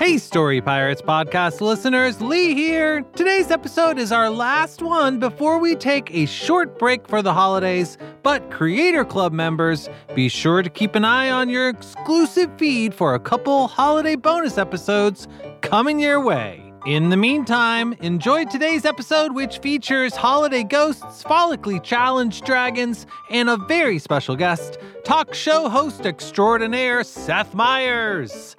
Hey, 0.00 0.16
Story 0.16 0.62
Pirates 0.62 1.02
podcast 1.02 1.60
listeners, 1.60 2.22
Lee 2.22 2.54
here. 2.54 3.02
Today's 3.14 3.50
episode 3.50 3.98
is 3.98 4.12
our 4.12 4.30
last 4.30 4.80
one 4.80 5.18
before 5.18 5.58
we 5.58 5.76
take 5.76 6.10
a 6.14 6.24
short 6.24 6.78
break 6.78 7.06
for 7.06 7.20
the 7.20 7.34
holidays. 7.34 7.98
But 8.22 8.50
Creator 8.50 9.04
Club 9.04 9.34
members, 9.34 9.90
be 10.14 10.30
sure 10.30 10.62
to 10.62 10.70
keep 10.70 10.94
an 10.94 11.04
eye 11.04 11.28
on 11.28 11.50
your 11.50 11.68
exclusive 11.68 12.50
feed 12.56 12.94
for 12.94 13.14
a 13.14 13.20
couple 13.20 13.68
holiday 13.68 14.16
bonus 14.16 14.56
episodes 14.56 15.28
coming 15.60 16.00
your 16.00 16.18
way. 16.18 16.72
In 16.86 17.10
the 17.10 17.18
meantime, 17.18 17.92
enjoy 18.00 18.46
today's 18.46 18.86
episode, 18.86 19.34
which 19.34 19.58
features 19.58 20.16
holiday 20.16 20.64
ghosts, 20.64 21.22
follically 21.24 21.82
challenged 21.84 22.46
dragons, 22.46 23.06
and 23.28 23.50
a 23.50 23.58
very 23.58 23.98
special 23.98 24.34
guest, 24.34 24.78
talk 25.04 25.34
show 25.34 25.68
host 25.68 26.06
extraordinaire 26.06 27.04
Seth 27.04 27.54
Meyers. 27.54 28.56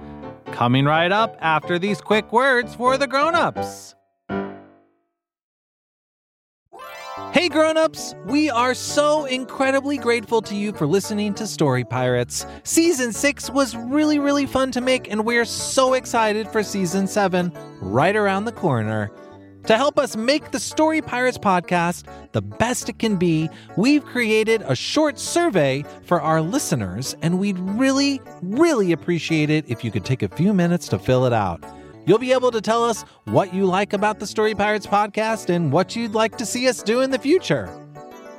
Coming 0.52 0.86
right 0.86 1.12
up 1.12 1.38
after 1.40 1.80
these 1.80 2.02
quick 2.02 2.32
words 2.32 2.76
for 2.76 2.98
the 2.98 3.08
grown-ups. 3.08 3.96
Hey 7.34 7.48
grown-ups, 7.48 8.14
we 8.26 8.50
are 8.50 8.74
so 8.74 9.26
incredibly 9.26 9.98
grateful 9.98 10.42
to 10.42 10.54
you 10.54 10.74
for 10.74 10.86
listening 10.86 11.34
to 11.36 11.48
Story 11.48 11.86
Pirates. 11.86 12.46
Season 12.64 13.14
6 13.14 13.50
was 13.52 13.76
really 13.76 14.20
really 14.20 14.46
fun 14.46 14.72
to 14.72 14.82
make 14.82 15.10
and 15.10 15.26
we're 15.26 15.46
so 15.46 15.94
excited 15.94 16.48
for 16.50 16.62
season 16.62 17.08
7 17.08 17.54
right 17.82 18.16
around 18.16 18.46
the 18.46 18.52
corner. 18.52 19.10
To 19.68 19.78
help 19.78 20.00
us 20.00 20.16
make 20.16 20.52
the 20.52 20.60
Story 20.60 21.02
Pirates 21.02 21.38
podcast 21.38 22.06
the 22.32 22.42
best 22.42 22.90
it 22.90 22.98
can 22.98 23.18
be, 23.18 23.48
we've 23.78 24.04
created 24.04 24.64
a 24.64 24.76
short 24.76 25.20
survey 25.20 25.86
for 26.04 26.20
our 26.20 26.42
listeners, 26.42 27.16
and 27.22 27.40
we'd 27.40 27.60
really, 27.60 28.22
really 28.42 28.92
appreciate 28.92 29.52
it 29.52 29.66
if 29.70 29.84
you 29.84 29.92
could 29.92 30.04
take 30.04 30.24
a 30.24 30.30
few 30.30 30.52
minutes 30.54 30.88
to 30.90 30.98
fill 30.98 31.26
it 31.26 31.34
out. 31.34 31.64
You'll 32.08 32.18
be 32.18 32.34
able 32.34 32.50
to 32.52 32.62
tell 32.62 32.84
us 32.84 33.04
what 33.26 33.54
you 33.54 33.66
like 33.66 33.94
about 33.94 34.20
the 34.20 34.26
Story 34.26 34.56
Pirates 34.56 34.88
podcast 34.88 35.54
and 35.54 35.72
what 35.72 35.96
you'd 35.96 36.14
like 36.14 36.38
to 36.38 36.46
see 36.46 36.68
us 36.68 36.82
do 36.82 37.02
in 37.02 37.12
the 37.12 37.20
future. 37.20 37.70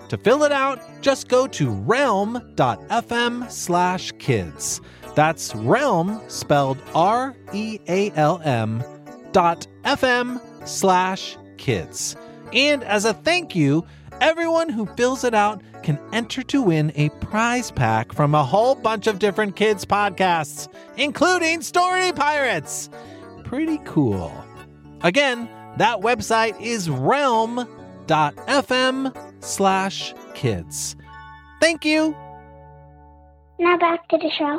To 0.08 0.19
fill 0.19 0.42
it 0.42 0.52
out, 0.52 0.80
just 1.00 1.28
go 1.28 1.47
to 1.47 1.70
realm.fm 1.70 3.50
slash 3.50 4.12
kids. 4.19 4.80
That's 5.14 5.54
realm 5.54 6.20
spelled 6.27 6.78
R 6.94 7.36
E 7.52 7.78
A 7.88 8.10
L 8.12 8.41
M 8.44 8.82
dot 9.30 9.66
FM 9.84 10.41
slash 10.64 11.36
kids. 11.56 12.16
And 12.52 12.82
as 12.84 13.05
a 13.05 13.14
thank 13.14 13.55
you, 13.56 13.86
everyone 14.20 14.69
who 14.69 14.86
fills 14.86 15.24
it 15.24 15.34
out 15.34 15.62
can 15.82 15.98
enter 16.12 16.42
to 16.44 16.62
win 16.62 16.92
a 16.94 17.08
prize 17.20 17.70
pack 17.70 18.12
from 18.12 18.34
a 18.34 18.44
whole 18.44 18.74
bunch 18.74 19.06
of 19.06 19.19
different 19.19 19.56
kids 19.56 19.84
podcasts, 19.84 20.69
including 20.96 21.62
Story 21.62 22.12
Pirates. 22.12 22.88
Pretty 23.44 23.78
cool. 23.84 24.32
Again, 25.02 25.48
that 25.78 26.00
website 26.00 26.60
is 26.60 26.88
realm.fm 26.91 27.66
slash 29.41 30.14
kids. 30.34 30.97
Thank 31.60 31.84
you. 31.84 32.16
Now 33.58 33.76
back 33.78 34.08
to 34.08 34.19
the 34.19 34.30
show. 34.38 34.58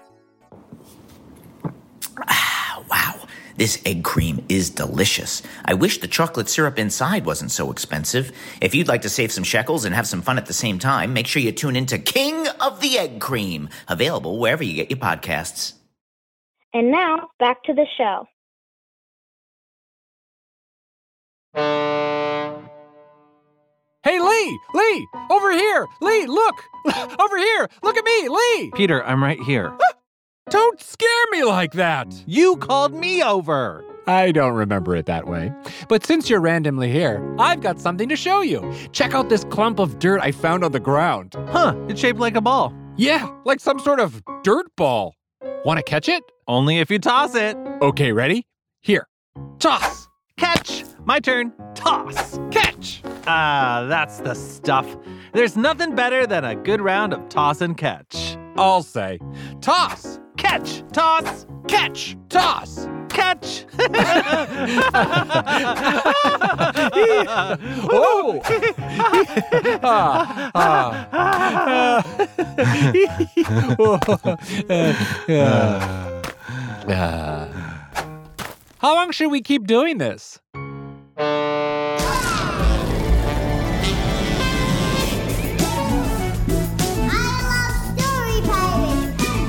This 3.61 3.79
egg 3.85 4.03
cream 4.03 4.43
is 4.49 4.71
delicious. 4.71 5.43
I 5.63 5.75
wish 5.75 5.99
the 5.99 6.07
chocolate 6.07 6.49
syrup 6.49 6.79
inside 6.79 7.27
wasn't 7.27 7.51
so 7.51 7.69
expensive. 7.69 8.31
If 8.59 8.73
you'd 8.73 8.87
like 8.87 9.03
to 9.03 9.09
save 9.09 9.31
some 9.31 9.43
shekels 9.43 9.85
and 9.85 9.93
have 9.93 10.07
some 10.07 10.23
fun 10.23 10.39
at 10.39 10.47
the 10.47 10.51
same 10.53 10.79
time, 10.79 11.13
make 11.13 11.27
sure 11.27 11.43
you 11.43 11.51
tune 11.51 11.75
into 11.75 11.99
King 11.99 12.47
of 12.59 12.81
the 12.81 12.97
Egg 12.97 13.21
Cream, 13.21 13.69
available 13.87 14.39
wherever 14.39 14.63
you 14.63 14.73
get 14.73 14.89
your 14.89 14.97
podcasts. 14.97 15.73
And 16.73 16.89
now 16.89 17.29
back 17.37 17.61
to 17.65 17.73
the 17.75 17.85
show. 17.99 18.25
Hey, 24.03 24.19
Lee! 24.19 24.59
Lee! 24.73 25.07
Over 25.29 25.51
here! 25.51 25.85
Lee, 26.01 26.25
look! 26.25 26.55
Over 27.19 27.37
here! 27.37 27.69
Look 27.83 27.95
at 27.95 28.05
me, 28.05 28.27
Lee! 28.27 28.71
Peter, 28.73 29.05
I'm 29.05 29.23
right 29.23 29.39
here. 29.39 29.71
Ah! 29.71 30.00
Don't 30.49 30.81
scare 30.81 31.25
me 31.31 31.43
like 31.43 31.73
that! 31.73 32.23
You 32.25 32.57
called 32.57 32.93
me 32.93 33.23
over. 33.23 33.85
I 34.07 34.31
don't 34.31 34.53
remember 34.53 34.95
it 34.95 35.05
that 35.05 35.27
way. 35.27 35.53
But 35.87 36.05
since 36.05 36.29
you're 36.29 36.41
randomly 36.41 36.91
here, 36.91 37.23
I've 37.37 37.61
got 37.61 37.79
something 37.79 38.09
to 38.09 38.15
show 38.15 38.41
you. 38.41 38.73
Check 38.91 39.13
out 39.13 39.29
this 39.29 39.43
clump 39.45 39.79
of 39.79 39.99
dirt 39.99 40.19
I 40.21 40.31
found 40.31 40.63
on 40.63 40.71
the 40.71 40.79
ground. 40.79 41.35
Huh, 41.49 41.75
it's 41.87 42.01
shaped 42.01 42.19
like 42.19 42.35
a 42.35 42.41
ball. 42.41 42.73
Yeah, 42.97 43.31
like 43.45 43.59
some 43.59 43.79
sort 43.79 43.99
of 43.99 44.21
dirt 44.43 44.65
ball. 44.75 45.15
Want 45.63 45.77
to 45.77 45.83
catch 45.83 46.09
it? 46.09 46.23
Only 46.47 46.79
if 46.79 46.89
you 46.89 46.97
toss 46.97 47.35
it. 47.35 47.55
Okay, 47.81 48.11
ready? 48.11 48.47
Here. 48.81 49.07
Toss! 49.59 50.07
Catch! 50.37 50.83
My 51.05 51.19
turn. 51.19 51.53
Toss! 51.75 52.39
Catch! 52.49 53.03
Ah, 53.27 53.85
that's 53.87 54.19
the 54.19 54.33
stuff. 54.33 54.97
There's 55.33 55.55
nothing 55.55 55.95
better 55.95 56.25
than 56.25 56.43
a 56.43 56.55
good 56.55 56.81
round 56.81 57.13
of 57.13 57.29
toss 57.29 57.61
and 57.61 57.77
catch. 57.77 58.37
I'll 58.57 58.83
say. 58.83 59.19
Toss! 59.61 60.19
Catch! 60.51 60.83
Toss! 60.91 61.45
Catch! 61.69 62.17
Toss! 62.27 62.85
Catch! 63.07 63.65
Ah, 69.81 70.51
ah. 70.53 72.03
Ah. 76.89 77.47
How 78.79 78.95
long 78.95 79.11
should 79.11 79.31
we 79.31 79.41
keep 79.41 79.65
doing 79.65 79.99
this? 79.99 80.41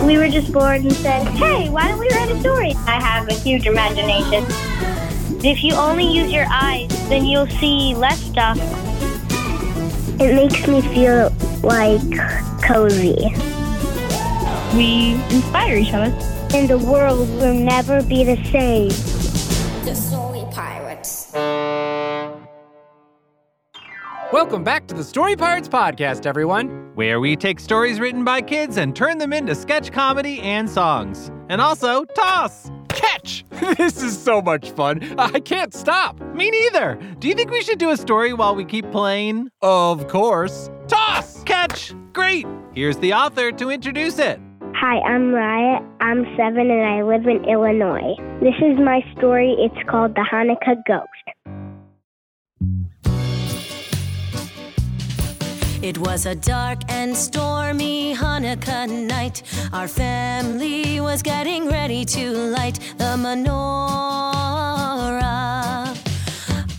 We 0.05 0.19
were 0.19 0.29
just 0.29 0.53
bored 0.53 0.81
and 0.81 0.93
said, 0.93 1.27
hey, 1.29 1.71
why 1.71 1.89
don't 1.89 1.99
we 1.99 2.09
write 2.09 2.31
a 2.31 2.41
story? 2.41 2.75
I 2.87 3.01
have 3.01 3.29
a 3.29 3.35
huge 3.35 3.67
imagination. 3.67 4.45
If 5.45 5.63
you 5.63 5.75
only 5.75 6.05
use 6.05 6.33
your 6.33 6.47
eyes, 6.51 6.89
then 7.09 7.25
you'll 7.25 7.47
see 7.47 7.95
less 7.95 8.21
stuff. 8.21 8.59
It 10.21 10.35
makes 10.35 10.67
me 10.67 10.83
feel 10.83 11.33
like 11.63 12.03
cozy. 12.63 13.33
We 14.77 15.15
inspire 15.31 15.77
each 15.77 15.93
other. 15.95 16.13
And 16.55 16.69
the 16.69 16.79
world 16.79 17.29
will 17.41 17.55
never 17.55 18.03
be 18.03 18.25
the 18.25 18.37
same. 18.51 18.91
Welcome 24.33 24.65
back 24.65 24.87
to 24.87 24.95
the 24.95 25.05
Story 25.05 25.37
Pirates 25.37 25.69
Podcast, 25.69 26.25
everyone. 26.25 26.91
Where 26.95 27.21
we 27.21 27.37
take 27.37 27.61
stories 27.61 28.01
written 28.01 28.25
by 28.25 28.41
kids 28.41 28.79
and 28.79 28.97
turn 28.97 29.19
them 29.19 29.31
into 29.31 29.55
sketch 29.55 29.93
comedy 29.93 30.41
and 30.41 30.71
songs. 30.71 31.31
And 31.51 31.61
also, 31.61 32.07
toss! 32.07 32.71
Catch! 32.89 33.45
this 33.77 34.03
is 34.03 34.19
so 34.19 34.41
much 34.41 34.71
fun. 34.71 35.03
I 35.19 35.39
can't 35.41 35.75
stop. 35.75 36.19
Me 36.35 36.51
neither. 36.51 36.99
Do 37.19 37.29
you 37.29 37.35
think 37.35 37.51
we 37.51 37.63
should 37.63 37.77
do 37.77 37.91
a 37.91 37.97
story 37.99 38.33
while 38.33 38.55
we 38.55 38.65
keep 38.65 38.91
playing? 38.91 39.51
Of 39.61 40.09
course. 40.09 40.71
Toss! 40.89 41.43
Catch! 41.43 41.93
Great! 42.15 42.47
Here's 42.73 42.97
the 42.97 43.13
author 43.13 43.53
to 43.53 43.69
introduce 43.69 44.19
it. 44.19 44.41
Hi, 44.75 44.99
I'm 45.01 45.33
Raya. 45.33 45.87
I'm 46.01 46.25
seven 46.39 46.71
and 46.71 46.87
I 46.87 47.03
live 47.03 47.27
in 47.27 47.45
Illinois. 47.45 48.17
This 48.41 48.57
is 48.63 48.79
my 48.79 49.03
story. 49.15 49.55
It's 49.59 49.89
called 49.91 50.15
The 50.15 50.27
Hanukkah 50.33 50.81
Ghost. 50.89 51.12
It 55.83 55.99
was 55.99 56.27
a 56.27 56.35
dark 56.37 56.79
and 56.89 57.17
stormy 57.17 58.15
Hanukkah 58.15 58.89
night. 58.89 59.43
Our 59.73 59.89
family 59.89 61.01
was 61.01 61.23
getting 61.23 61.67
ready 61.67 62.05
to 62.05 62.31
light 62.31 62.79
the 62.99 63.17
menorah. 63.19 63.43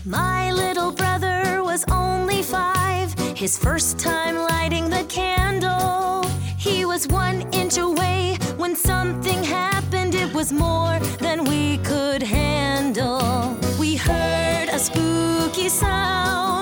My 0.06 0.50
little 0.52 0.90
brother 0.90 1.62
was 1.62 1.84
only 1.90 2.42
five, 2.42 3.12
his 3.36 3.58
first 3.58 3.98
time 3.98 4.36
lighting 4.36 4.88
the 4.88 5.04
candle. 5.04 6.24
He 6.56 6.86
was 6.86 7.06
one 7.06 7.42
inch 7.52 7.76
away 7.76 8.38
when 8.56 8.74
something 8.74 9.44
happened, 9.44 10.14
it 10.14 10.32
was 10.32 10.50
more 10.50 10.98
than 11.20 11.44
we 11.44 11.76
could 11.84 12.22
handle. 12.22 13.54
We 13.78 13.96
heard 13.96 14.70
a 14.70 14.78
spooky 14.78 15.68
sound 15.68 16.53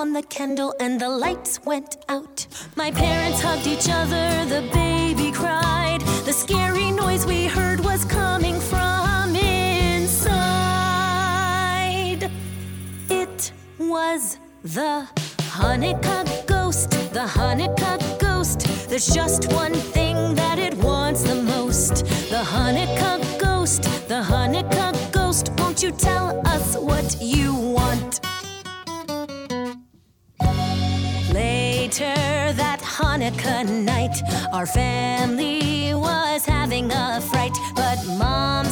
on 0.00 0.12
the 0.14 0.22
candle 0.22 0.74
and 0.80 0.98
the 0.98 1.08
lights 1.08 1.60
went 1.66 1.98
out. 2.08 2.46
My 2.74 2.90
parents 2.90 3.42
hugged 3.42 3.66
each 3.66 3.86
other, 3.90 4.46
the 4.46 4.62
baby 4.72 5.30
cried. 5.30 6.00
The 6.24 6.32
scary 6.32 6.90
noise 6.90 7.26
we 7.26 7.44
heard 7.44 7.80
was 7.80 8.06
coming 8.06 8.58
from 8.60 9.36
inside. 9.36 10.30
It 13.10 13.52
was 13.78 14.38
the 14.62 15.06
Hanukkah 15.58 16.46
ghost, 16.46 16.92
the 17.12 17.26
Hanukkah 17.36 17.98
ghost. 18.18 18.60
There's 18.88 19.08
just 19.08 19.52
one 19.52 19.74
thing 19.74 20.34
that 20.34 20.58
it 20.58 20.74
wants 20.76 21.24
the 21.24 21.34
most. 21.34 22.06
The 22.30 22.42
Hanukkah 22.54 23.38
ghost, 23.38 23.82
the 24.08 24.22
Hanukkah 24.22 25.12
ghost. 25.12 25.50
Won't 25.58 25.82
you 25.82 25.90
tell 25.92 26.40
us 26.46 26.74
what 26.78 27.20
you 27.20 27.54
want? 27.54 28.29
Later 31.90 32.52
that 32.52 32.78
Hanukkah 32.82 33.68
night, 33.68 34.22
our 34.52 34.64
family 34.64 35.92
was 35.92 36.44
having 36.44 36.88
a 36.92 37.20
fright, 37.20 37.50
but 37.74 37.98
mom 38.16 38.66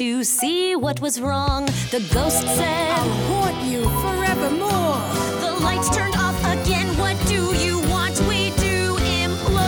to 0.00 0.24
see 0.24 0.74
what 0.74 0.98
was 1.02 1.20
wrong. 1.20 1.66
The 1.90 2.00
ghost 2.14 2.40
said, 2.56 2.90
I'll 2.92 3.10
haunt 3.28 3.62
you 3.70 3.82
forevermore. 4.00 4.96
The 5.44 5.52
lights 5.62 5.94
turned 5.94 6.16
off 6.16 6.40
again. 6.56 6.86
What 6.96 7.18
do 7.26 7.54
you 7.64 7.80
want? 7.90 8.18
We 8.20 8.48
do 8.56 8.96
implore. 9.20 9.60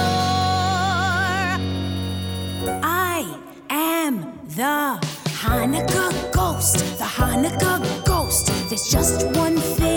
I 2.82 3.38
am 3.69 4.14
the 4.56 4.99
Hanukkah 5.43 6.32
ghost, 6.32 6.79
the 6.96 7.05
Hanukkah 7.05 8.06
ghost. 8.06 8.46
There's 8.70 8.88
just 8.88 9.26
one 9.37 9.58
thing 9.58 9.92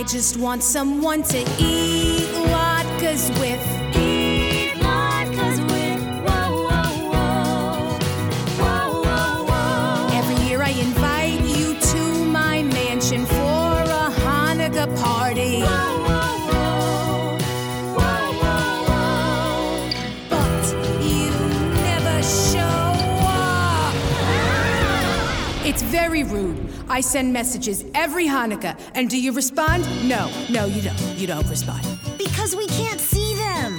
I 0.00 0.02
just 0.02 0.38
want 0.38 0.62
someone 0.62 1.22
to 1.24 1.40
eat 1.58 2.26
latkes 2.48 3.28
with. 3.38 3.79
It's 25.70 25.82
very 25.82 26.24
rude. 26.24 26.58
I 26.88 27.00
send 27.00 27.32
messages 27.32 27.84
every 27.94 28.26
Hanukkah, 28.26 28.76
and 28.96 29.08
do 29.08 29.16
you 29.16 29.30
respond? 29.30 29.84
No, 30.08 30.28
no, 30.50 30.64
you 30.64 30.82
don't. 30.82 31.00
You 31.16 31.28
don't 31.28 31.48
respond. 31.48 31.86
Because 32.18 32.56
we 32.56 32.66
can't 32.66 32.98
see 32.98 33.36
them. 33.36 33.78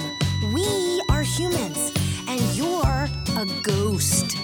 We 0.54 1.02
are 1.10 1.20
humans, 1.20 1.92
and 2.26 2.40
you're 2.56 3.10
a 3.36 3.46
ghost. 3.62 4.38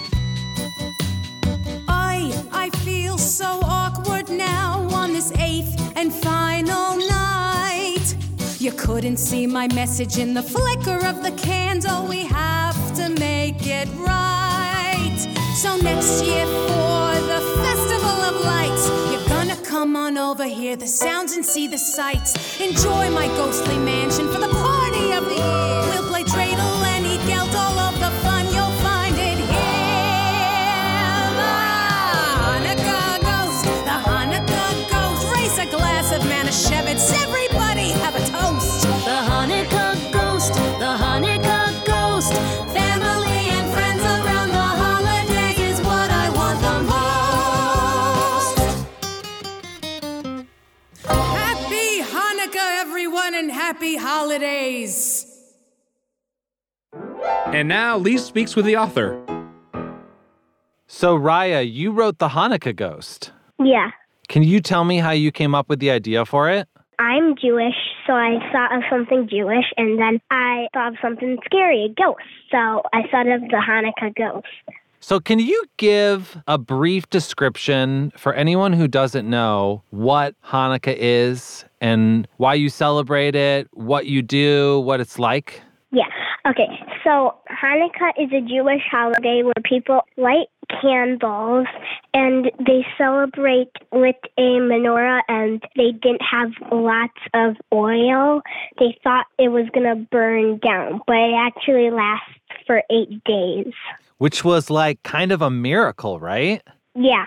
I 1.87 2.31
I 2.51 2.69
feel 2.85 3.17
so 3.17 3.61
awkward 3.63 4.29
now 4.29 4.87
on 4.91 5.11
this 5.13 5.31
eighth 5.39 5.73
and 5.95 6.13
final 6.13 6.97
night. 6.97 8.15
You 8.59 8.73
couldn't 8.73 9.17
see 9.17 9.47
my 9.47 9.67
message 9.73 10.19
in 10.19 10.35
the 10.35 10.43
flicker 10.43 11.03
of 11.03 11.23
the 11.23 11.31
candle. 11.35 12.05
We 12.05 12.25
have 12.25 12.93
to 12.97 13.09
make 13.09 13.65
it 13.65 13.87
right. 13.95 14.38
So 15.59 15.75
next 15.75 16.23
year 16.23 16.45
for 16.45 17.19
the 17.27 17.41
festival 17.61 18.07
of 18.07 18.45
lights, 18.45 18.87
you're 19.11 19.27
gonna 19.27 19.57
come 19.57 19.97
on 19.97 20.17
over, 20.17 20.45
hear 20.45 20.77
the 20.77 20.87
sounds 20.87 21.33
and 21.33 21.45
see 21.45 21.67
the 21.67 21.77
sights. 21.77 22.61
Enjoy 22.61 23.09
my 23.09 23.27
ghostly 23.27 23.77
mansion 23.77 24.31
for 24.31 24.39
the 24.39 24.47
party 24.47 25.11
of 25.11 25.25
the 25.25 25.35
year. 25.35 25.78
Happy 53.69 53.95
holidays. 53.95 55.27
And 57.53 57.67
now 57.67 57.99
Lee 57.99 58.17
speaks 58.17 58.55
with 58.55 58.65
the 58.65 58.75
author. 58.75 59.23
So, 60.87 61.15
Raya, 61.15 61.61
you 61.71 61.91
wrote 61.91 62.17
The 62.17 62.29
Hanukkah 62.29 62.75
Ghost. 62.75 63.31
Yeah. 63.59 63.91
Can 64.27 64.41
you 64.41 64.59
tell 64.59 64.85
me 64.85 64.97
how 64.97 65.11
you 65.11 65.31
came 65.31 65.53
up 65.53 65.69
with 65.69 65.77
the 65.79 65.91
idea 65.91 66.25
for 66.25 66.49
it? 66.49 66.67
I'm 66.97 67.35
Jewish, 67.35 67.75
so 68.07 68.13
I 68.13 68.39
thought 68.51 68.75
of 68.75 68.81
something 68.89 69.29
Jewish, 69.29 69.65
and 69.77 69.99
then 69.99 70.19
I 70.31 70.67
thought 70.73 70.93
of 70.93 70.95
something 70.99 71.37
scary, 71.45 71.85
a 71.85 71.89
ghost. 71.89 72.25
So 72.49 72.81
I 72.91 73.03
thought 73.11 73.27
of 73.27 73.41
the 73.41 73.61
Hanukkah 73.69 74.15
ghost. 74.15 74.47
So, 74.99 75.19
can 75.19 75.37
you 75.39 75.63
give 75.77 76.41
a 76.47 76.57
brief 76.57 77.09
description 77.09 78.11
for 78.17 78.33
anyone 78.33 78.73
who 78.73 78.87
doesn't 78.87 79.29
know 79.29 79.83
what 79.91 80.33
Hanukkah 80.43 80.97
is 80.97 81.65
and 81.81 82.27
why 82.37 82.53
you 82.53 82.69
celebrate 82.69 83.35
it, 83.35 83.67
what 83.73 84.05
you 84.05 84.21
do, 84.21 84.79
what 84.81 84.99
it's 84.99 85.19
like? 85.19 85.61
Yeah. 85.91 86.05
Okay. 86.47 86.67
So 87.03 87.35
Hanukkah 87.49 88.11
is 88.17 88.31
a 88.31 88.41
Jewish 88.41 88.81
holiday 88.89 89.43
where 89.43 89.53
people 89.63 90.01
light 90.17 90.47
candles 90.81 91.67
and 92.13 92.51
they 92.59 92.85
celebrate 92.97 93.71
with 93.91 94.15
a 94.37 94.59
menorah 94.59 95.21
and 95.27 95.63
they 95.75 95.91
didn't 95.91 96.21
have 96.21 96.51
lots 96.71 97.17
of 97.33 97.55
oil. 97.73 98.41
They 98.79 98.97
thought 99.03 99.25
it 99.37 99.49
was 99.49 99.65
going 99.73 99.87
to 99.87 100.07
burn 100.11 100.59
down, 100.59 101.01
but 101.07 101.15
it 101.15 101.35
actually 101.35 101.89
lasts 101.89 102.33
for 102.67 102.83
eight 102.91 103.23
days. 103.23 103.73
Which 104.17 104.43
was 104.43 104.69
like 104.69 105.01
kind 105.03 105.31
of 105.31 105.41
a 105.41 105.49
miracle, 105.49 106.19
right? 106.19 106.61
Yeah. 106.95 107.25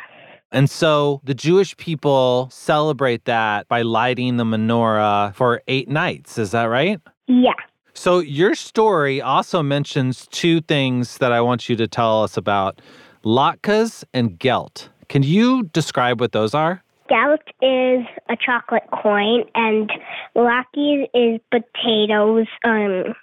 And 0.53 0.69
so 0.69 1.21
the 1.25 1.35
Jewish 1.35 1.77
people 1.79 2.49
celebrate 2.53 3.25
that 3.25 3.67
by 3.69 3.83
lighting 3.83 4.37
the 4.37 4.45
menorah 4.45 5.35
for 5.35 5.63
eight 5.67 5.89
nights. 5.89 6.37
Is 6.37 6.51
that 6.51 6.65
right? 6.65 7.01
Yeah. 7.27 7.55
So 7.95 8.21
your 8.21 8.55
story 8.55 9.21
also 9.21 9.63
mentions 9.63 10.27
two 10.29 10.61
things 10.61 11.19
that 11.19 11.33
I 11.33 11.41
want 11.41 11.69
you 11.69 11.77
to 11.77 11.89
tell 11.89 12.23
us 12.23 12.37
about 12.37 12.81
latkes 13.25 14.05
and 14.13 14.39
gelt. 14.39 14.89
Can 15.09 15.23
you 15.23 15.65
describe 15.73 16.21
what 16.21 16.33
those 16.33 16.55
are? 16.55 16.83
Gelt 17.09 17.43
is 17.61 18.07
a 18.31 18.37
chocolate 18.37 18.89
coin, 19.03 19.45
and 19.55 19.91
latkes 20.35 21.07
is 21.13 21.41
potatoes. 21.51 22.47
Um, 22.65 23.15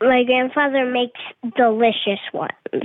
my 0.00 0.24
grandfather 0.24 0.84
makes 0.84 1.20
delicious 1.56 2.20
ones. 2.34 2.84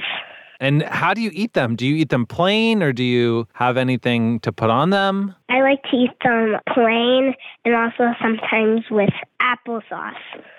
And 0.63 0.81
how 0.83 1.13
do 1.13 1.19
you 1.19 1.29
eat 1.33 1.55
them? 1.55 1.75
Do 1.75 1.85
you 1.85 1.93
eat 1.95 2.07
them 2.07 2.25
plain 2.25 2.81
or 2.81 2.93
do 2.93 3.03
you 3.03 3.49
have 3.51 3.75
anything 3.75 4.39
to 4.39 4.53
put 4.53 4.69
on 4.69 4.91
them? 4.91 5.35
I 5.49 5.59
like 5.59 5.83
to 5.91 5.97
eat 5.97 6.11
them 6.23 6.55
plain 6.73 7.35
and 7.65 7.75
also 7.75 8.13
sometimes 8.21 8.83
with 8.89 9.09
applesauce. 9.41 10.13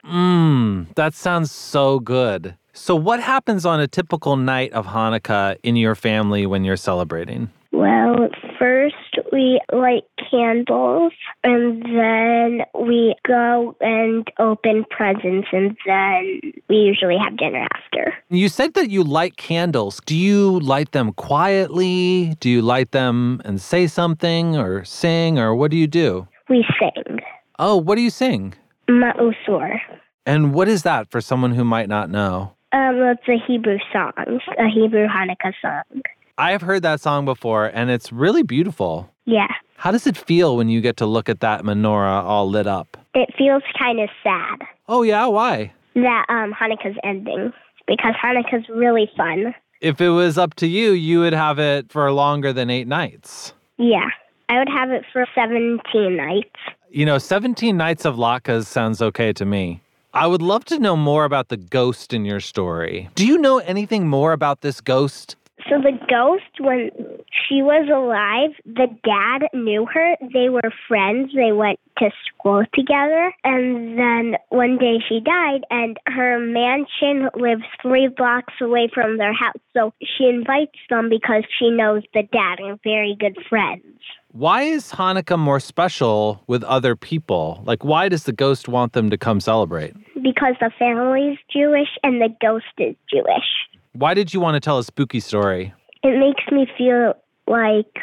Mmm, 0.05 0.95
that 0.97 1.15
sounds 1.15 1.51
so 1.51 2.01
good. 2.01 2.55
So, 2.75 2.95
what 2.95 3.21
happens 3.21 3.65
on 3.65 3.81
a 3.81 3.89
typical 3.89 4.37
night 4.37 4.75
of 4.75 4.85
Hanukkah 4.89 5.57
in 5.63 5.75
your 5.77 5.95
family 5.95 6.45
when 6.45 6.65
you're 6.65 6.77
celebrating? 6.77 7.51
Well, 7.75 8.29
first 8.57 8.95
we 9.33 9.61
light 9.73 10.05
candles 10.31 11.13
and 11.43 11.83
then 11.83 12.61
we 12.73 13.17
go 13.27 13.75
and 13.81 14.25
open 14.39 14.85
presents 14.91 15.49
and 15.53 15.77
then 15.85 16.41
we 16.69 16.77
usually 16.77 17.17
have 17.19 17.37
dinner 17.37 17.67
after. 17.75 18.15
You 18.31 18.49
said 18.49 18.75
that 18.75 18.91
you 18.91 19.03
light 19.03 19.37
candles. 19.37 20.01
Do 20.07 20.17
you 20.17 20.61
light 20.61 20.93
them 20.93 21.13
quietly? 21.15 22.37
Do 22.39 22.49
you 22.49 22.63
light 22.63 22.93
them 22.93 23.43
and 23.45 23.61
say 23.61 23.89
something 23.89 24.57
or 24.57 24.85
sing 24.85 25.41
or 25.41 25.53
what 25.53 25.73
do 25.73 25.77
you 25.77 25.89
do? 25.89 26.29
We 26.49 26.65
sing 26.79 27.19
Oh, 27.59 27.77
what 27.77 27.97
do 27.97 28.03
you 28.03 28.11
sing? 28.11 28.55
Maoz 28.89 29.35
Tzur. 29.49 29.81
And 30.27 30.55
what 30.55 30.69
is 30.69 30.85
that 30.85 31.11
for 31.11 31.21
someone 31.21 31.53
who 31.53 31.65
might 31.65 31.89
not 31.89 32.09
know? 32.09 32.55
Um, 32.73 32.97
it's 32.97 33.29
a 33.29 33.37
Hebrew 33.47 33.79
song, 33.93 34.13
a 34.17 34.69
Hebrew 34.69 35.07
Hanukkah 35.09 35.53
song. 35.61 36.03
I 36.37 36.51
have 36.51 36.63
heard 36.63 36.83
that 36.83 37.01
song 37.01 37.25
before 37.25 37.67
and 37.67 37.91
it's 37.91 38.13
really 38.13 38.43
beautiful. 38.43 39.09
Yeah. 39.25 39.49
How 39.77 39.91
does 39.93 40.07
it 40.07 40.17
feel 40.17 40.57
when 40.57 40.69
you 40.69 40.81
get 40.81 40.97
to 40.99 41.07
look 41.07 41.29
at 41.29 41.41
that 41.41 41.63
menorah 41.63 42.23
all 42.25 42.49
lit 42.49 42.67
up? 42.67 42.97
It 43.15 43.31
feels 43.39 43.63
kind 43.79 44.01
of 44.01 44.09
sad 44.23 44.61
Oh, 44.89 45.03
yeah, 45.03 45.27
why? 45.27 45.73
that 45.95 46.27
um, 46.29 46.53
Hanukkah's 46.53 46.99
ending 47.05 47.53
because 47.87 48.15
Hanukkah's 48.23 48.69
really 48.69 49.09
fun. 49.17 49.55
If 49.81 50.01
it 50.01 50.09
was 50.09 50.37
up 50.37 50.55
to 50.57 50.67
you, 50.67 50.91
you 50.91 51.21
would 51.21 51.33
have 51.33 51.59
it 51.61 51.91
for 51.93 52.11
longer 52.11 52.53
than 52.53 52.69
eight 52.69 52.89
nights. 52.89 53.53
Yeah. 53.79 54.09
I 54.49 54.59
would 54.59 54.69
have 54.69 54.91
it 54.91 55.05
for 55.13 55.25
17 55.35 56.17
nights. 56.17 56.51
You 56.91 57.07
know, 57.07 57.19
17 57.19 57.77
nights 57.77 58.05
of 58.05 58.17
latkes 58.17 58.67
sounds 58.67 59.01
okay 59.01 59.33
to 59.35 59.45
me. 59.45 59.81
I 60.13 60.27
would 60.27 60.43
love 60.43 60.65
to 60.67 60.79
know 60.79 60.97
more 60.97 61.25
about 61.25 61.49
the 61.49 61.57
ghost 61.57 62.13
in 62.13 62.25
your 62.25 62.41
story. 62.41 63.09
Do 63.15 63.27
you 63.27 63.39
know 63.39 63.59
anything 63.59 64.09
more 64.09 64.33
about 64.33 64.61
this 64.63 64.81
ghost? 64.81 65.37
So 65.69 65.81
the 65.81 65.99
ghost, 66.09 66.61
when 66.61 66.91
she 67.31 67.63
was 67.63 67.89
alive, 67.89 68.51
the 68.67 68.89
dad 69.03 69.49
knew 69.55 69.87
her. 69.87 70.17
They 70.33 70.51
were 70.51 70.71
friends. 70.87 71.33
They 71.35 71.53
went 71.53 71.81
to 71.99 72.11
school 72.29 72.65
together. 72.75 73.33
And 73.45 73.99
then 73.99 74.37
one 74.51 74.77
day 74.77 74.99
she 75.09 75.21
died, 75.21 75.63
and 75.71 75.97
her 76.07 76.39
mansion 76.39 77.31
lives 77.35 77.65
three 77.81 78.09
blocks 78.09 78.53
away 78.61 78.91
from 78.93 79.17
their 79.17 79.33
house. 79.33 79.55
So 79.73 79.95
she 80.03 80.25
invites 80.25 80.79
them 80.91 81.09
because 81.09 81.45
she 81.59 81.71
knows 81.71 82.03
the 82.13 82.25
dad 82.31 82.59
and 82.59 82.79
very 82.83 83.17
good 83.19 83.39
friends. 83.49 83.85
Why 84.33 84.63
is 84.63 84.91
Hanukkah 84.93 85.39
more 85.39 85.61
special 85.61 86.43
with 86.47 86.65
other 86.65 86.97
people? 86.97 87.63
Like, 87.65 87.85
why 87.85 88.09
does 88.09 88.25
the 88.25 88.33
ghost 88.33 88.69
want 88.69 88.93
them 88.93 89.09
to 89.11 89.17
come 89.17 89.41
celebrate? 89.41 89.95
Because 90.21 90.57
the 90.61 90.73
family's 90.79 91.39
Jewish 91.51 91.97
and 92.03 92.21
the 92.21 92.29
ghost 92.41 92.67
is 92.79 92.97
Jewish. 93.09 93.47
Why 93.97 94.13
did 94.13 94.35
you 94.35 94.41
want 94.41 94.55
to 94.57 94.61
tell 94.61 94.79
a 94.81 94.85
spooky 94.85 95.21
story? 95.21 95.73
It 96.03 96.19
makes 96.19 96.43
me 96.51 96.67
feel 96.77 97.15
like 97.47 97.95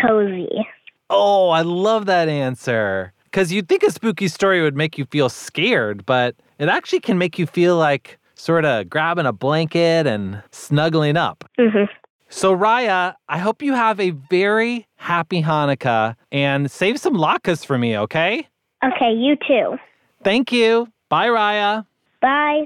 cozy. 0.00 0.66
Oh, 1.10 1.50
I 1.50 1.60
love 1.60 2.06
that 2.06 2.30
answer. 2.30 3.12
Because 3.24 3.52
you'd 3.52 3.68
think 3.68 3.82
a 3.82 3.90
spooky 3.90 4.28
story 4.28 4.62
would 4.62 4.74
make 4.74 4.96
you 4.96 5.04
feel 5.04 5.28
scared, 5.28 6.06
but 6.06 6.34
it 6.58 6.68
actually 6.70 7.00
can 7.00 7.18
make 7.18 7.38
you 7.38 7.46
feel 7.46 7.76
like 7.76 8.18
sort 8.36 8.64
of 8.64 8.88
grabbing 8.88 9.26
a 9.26 9.32
blanket 9.34 10.06
and 10.06 10.42
snuggling 10.50 11.18
up. 11.18 11.44
hmm 11.58 11.84
So, 12.30 12.56
Raya, 12.56 13.14
I 13.28 13.38
hope 13.38 13.60
you 13.60 13.74
have 13.74 14.00
a 14.00 14.10
very 14.10 14.86
happy 14.96 15.42
Hanukkah 15.42 16.16
and 16.32 16.70
save 16.70 16.98
some 16.98 17.14
latkes 17.16 17.66
for 17.66 17.76
me, 17.76 17.98
okay? 17.98 18.48
Okay, 18.82 19.12
you 19.12 19.36
too. 19.46 19.76
Thank 20.22 20.52
you. 20.52 20.88
Bye, 21.10 21.28
Raya. 21.28 21.84
Bye. 22.22 22.64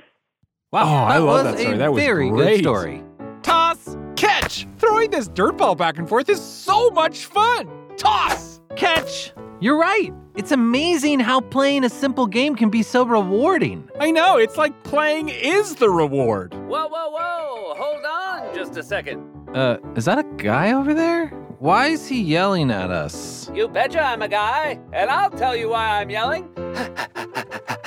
Wow, 0.70 0.82
Oh, 0.82 1.04
I 1.06 1.16
love 1.16 1.44
was 1.46 1.54
that 1.54 1.58
story. 1.60 1.74
a 1.74 1.78
That 1.78 1.92
was 1.94 2.02
very 2.04 2.30
good 2.30 2.60
story. 2.60 3.02
Toss, 3.42 3.96
catch. 4.16 4.66
Throwing 4.76 5.10
this 5.10 5.28
dirt 5.28 5.56
ball 5.56 5.74
back 5.74 5.96
and 5.96 6.06
forth 6.06 6.28
is 6.28 6.42
so 6.42 6.90
much 6.90 7.24
fun. 7.24 7.66
Toss. 7.96 8.60
Catch! 8.76 9.32
You're 9.60 9.78
right. 9.78 10.12
It's 10.36 10.52
amazing 10.52 11.20
how 11.20 11.40
playing 11.40 11.84
a 11.84 11.88
simple 11.88 12.26
game 12.26 12.54
can 12.54 12.68
be 12.68 12.82
so 12.82 13.04
rewarding. 13.06 13.88
I 13.98 14.10
know, 14.10 14.36
it's 14.36 14.58
like 14.58 14.82
playing 14.84 15.30
is 15.30 15.74
the 15.76 15.88
reward. 15.88 16.52
Whoa, 16.52 16.86
whoa, 16.86 17.10
whoa! 17.10 17.74
Hold 17.74 18.04
on 18.04 18.54
just 18.54 18.76
a 18.76 18.82
second. 18.82 19.24
Uh, 19.56 19.78
is 19.96 20.04
that 20.04 20.18
a 20.18 20.24
guy 20.36 20.72
over 20.72 20.92
there? 20.92 21.28
Why 21.60 21.86
is 21.86 22.06
he 22.06 22.20
yelling 22.20 22.70
at 22.70 22.90
us? 22.90 23.50
You 23.54 23.68
betcha 23.68 24.00
I'm 24.02 24.20
a 24.20 24.28
guy, 24.28 24.78
and 24.92 25.08
I'll 25.10 25.30
tell 25.30 25.56
you 25.56 25.70
why 25.70 25.98
I'm 26.00 26.10
yelling. 26.10 26.48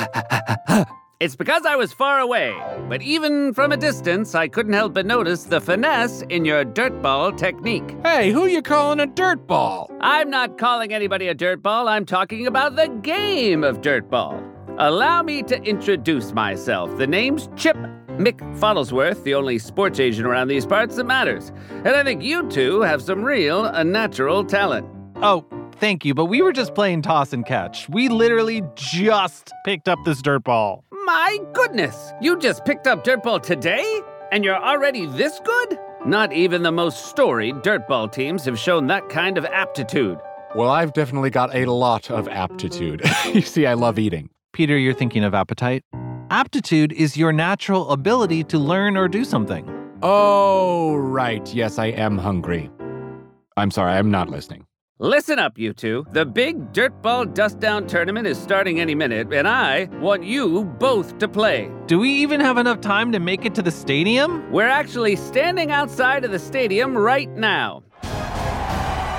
It's 1.21 1.35
because 1.35 1.67
I 1.67 1.75
was 1.75 1.93
far 1.93 2.17
away, 2.17 2.51
but 2.89 3.03
even 3.03 3.53
from 3.53 3.71
a 3.71 3.77
distance, 3.77 4.33
I 4.33 4.47
couldn't 4.47 4.73
help 4.73 4.95
but 4.95 5.05
notice 5.05 5.43
the 5.43 5.61
finesse 5.61 6.23
in 6.29 6.45
your 6.45 6.65
dirtball 6.65 7.37
technique. 7.37 7.95
Hey, 8.03 8.31
who 8.31 8.47
you 8.47 8.63
calling 8.63 8.99
a 8.99 9.05
dirtball? 9.05 9.95
I'm 10.01 10.31
not 10.31 10.57
calling 10.57 10.91
anybody 10.91 11.27
a 11.27 11.35
dirtball, 11.35 11.87
I'm 11.87 12.07
talking 12.07 12.47
about 12.47 12.75
the 12.75 12.87
game 12.87 13.63
of 13.63 13.81
dirtball. 13.81 14.43
Allow 14.79 15.21
me 15.21 15.43
to 15.43 15.61
introduce 15.61 16.33
myself. 16.33 16.97
The 16.97 17.05
name's 17.05 17.49
Chip 17.55 17.77
Mick 18.17 18.39
McFottlesworth, 18.39 19.23
the 19.23 19.35
only 19.35 19.59
sports 19.59 19.99
agent 19.99 20.25
around 20.25 20.47
these 20.47 20.65
parts 20.65 20.95
that 20.95 21.03
matters. 21.03 21.51
And 21.69 21.89
I 21.89 22.03
think 22.03 22.23
you 22.23 22.49
two 22.49 22.81
have 22.81 22.99
some 22.99 23.21
real 23.21 23.59
uh, 23.59 23.73
unnatural 23.75 24.43
talent. 24.43 24.87
Oh, 25.17 25.45
thank 25.73 26.03
you, 26.03 26.15
but 26.15 26.25
we 26.25 26.41
were 26.41 26.51
just 26.51 26.73
playing 26.73 27.03
toss 27.03 27.31
and 27.31 27.45
catch. 27.45 27.87
We 27.89 28.09
literally 28.09 28.63
just 28.73 29.51
picked 29.65 29.87
up 29.87 29.99
this 30.03 30.19
dirt 30.23 30.45
ball. 30.45 30.83
My 31.05 31.39
goodness! 31.53 32.13
You 32.21 32.37
just 32.37 32.63
picked 32.63 32.85
up 32.85 33.03
dirtball 33.03 33.41
today? 33.41 34.01
And 34.31 34.43
you're 34.43 34.55
already 34.55 35.07
this 35.07 35.39
good? 35.43 35.79
Not 36.05 36.31
even 36.31 36.61
the 36.61 36.71
most 36.71 37.07
storied 37.07 37.55
dirtball 37.57 38.11
teams 38.11 38.45
have 38.45 38.59
shown 38.59 38.85
that 38.87 39.09
kind 39.09 39.39
of 39.39 39.45
aptitude. 39.45 40.19
Well, 40.55 40.69
I've 40.69 40.93
definitely 40.93 41.31
got 41.31 41.55
a 41.55 41.65
lot 41.65 42.11
of 42.11 42.27
aptitude. 42.27 43.01
you 43.33 43.41
see, 43.41 43.65
I 43.65 43.73
love 43.73 43.97
eating. 43.97 44.29
Peter, 44.53 44.77
you're 44.77 44.93
thinking 44.93 45.23
of 45.23 45.33
appetite? 45.33 45.83
Aptitude 46.29 46.93
is 46.93 47.17
your 47.17 47.33
natural 47.33 47.89
ability 47.89 48.43
to 48.45 48.59
learn 48.59 48.95
or 48.95 49.07
do 49.07 49.25
something. 49.25 49.67
Oh, 50.03 50.95
right. 50.95 51.51
Yes, 51.53 51.79
I 51.79 51.87
am 51.87 52.19
hungry. 52.19 52.69
I'm 53.57 53.71
sorry, 53.71 53.93
I'm 53.93 54.11
not 54.11 54.29
listening. 54.29 54.65
Listen 55.03 55.39
up, 55.39 55.57
you 55.57 55.73
two. 55.73 56.05
The 56.11 56.27
big 56.27 56.73
dirtball 56.73 57.33
dust 57.33 57.59
down 57.59 57.87
tournament 57.87 58.27
is 58.27 58.37
starting 58.37 58.79
any 58.79 58.93
minute, 58.93 59.33
and 59.33 59.47
I 59.47 59.85
want 59.99 60.23
you 60.23 60.63
both 60.77 61.17
to 61.17 61.27
play. 61.27 61.71
Do 61.87 61.97
we 61.97 62.11
even 62.11 62.39
have 62.39 62.59
enough 62.59 62.81
time 62.81 63.11
to 63.13 63.19
make 63.19 63.43
it 63.43 63.55
to 63.55 63.63
the 63.63 63.71
stadium? 63.71 64.51
We're 64.51 64.67
actually 64.67 65.15
standing 65.15 65.71
outside 65.71 66.23
of 66.23 66.29
the 66.29 66.37
stadium 66.37 66.95
right 66.95 67.27
now. 67.31 67.81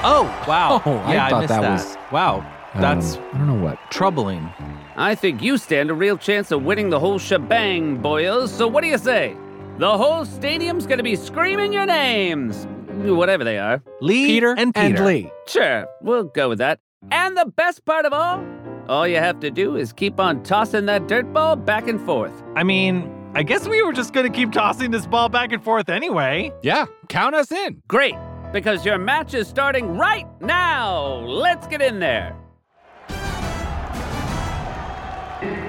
Oh, 0.05 0.23
wow. 0.47 0.81
Oh, 0.87 0.99
I 0.99 1.15
yeah, 1.15 1.29
thought 1.31 1.41
missed 1.41 1.49
that 1.49 1.63
that. 1.63 1.73
was- 1.73 1.97
Wow, 2.13 2.47
that's 2.77 3.17
Um, 3.17 3.23
I 3.33 3.39
don't 3.39 3.47
know 3.49 3.65
what. 3.65 3.79
troubling. 3.91 4.49
I 4.97 5.17
think 5.17 5.43
you 5.43 5.59
stand 5.59 5.91
a 5.91 5.95
real 5.95 6.17
chance 6.17 6.53
of 6.53 6.63
winning 6.63 6.91
the 6.91 7.01
whole 7.01 7.19
shebang, 7.19 7.97
boys. 7.97 8.53
So 8.53 8.69
what 8.69 8.83
do 8.85 8.89
you 8.89 8.99
say? 8.99 9.35
The 9.79 9.99
whole 9.99 10.25
stadium's 10.27 10.87
gonna 10.87 11.03
be 11.03 11.17
screaming 11.17 11.73
your 11.73 11.87
names. 11.87 12.69
Whatever 13.03 13.43
they 13.43 13.59
are. 13.59 13.83
Lee 14.01 14.27
Peter 14.27 14.55
and 14.57 14.73
Peter. 14.73 15.05
Lee. 15.05 15.32
Sure, 15.47 15.87
we'll 16.01 16.25
go 16.25 16.49
with 16.49 16.59
that. 16.59 16.79
And 17.11 17.37
the 17.37 17.47
best 17.47 17.85
part 17.85 18.05
of 18.05 18.13
all, 18.13 18.45
all 18.89 19.09
you 19.09 19.17
have 19.17 19.41
to 19.41 19.51
do 19.51 19.77
is 19.77 19.93
keep 19.93 20.21
on 20.21 20.43
tossing 20.45 20.87
that 20.87 21.09
dirt 21.09 21.33
ball 21.33 21.57
back 21.57 21.89
and 21.89 22.01
forth. 22.01 22.33
I 22.55 22.63
mean, 22.63 23.13
I 23.35 23.43
guess 23.43 23.67
we 23.67 23.83
were 23.83 23.93
just 23.93 24.13
going 24.13 24.31
to 24.31 24.37
keep 24.37 24.53
tossing 24.53 24.91
this 24.93 25.07
ball 25.07 25.29
back 25.29 25.53
and 25.53 25.63
forth 25.63 25.89
anyway. 25.89 26.53
Yeah, 26.63 26.87
count 27.09 27.35
us 27.35 27.51
in. 27.51 27.83
Great, 27.89 28.15
because 28.53 28.87
your 28.87 28.99
match 28.99 29.35
is 29.35 29.49
starting 29.49 29.97
right 29.97 30.27
now. 30.41 31.17
Let's 31.27 31.67
get 31.67 31.83
in 31.83 31.99
there. 31.99 32.37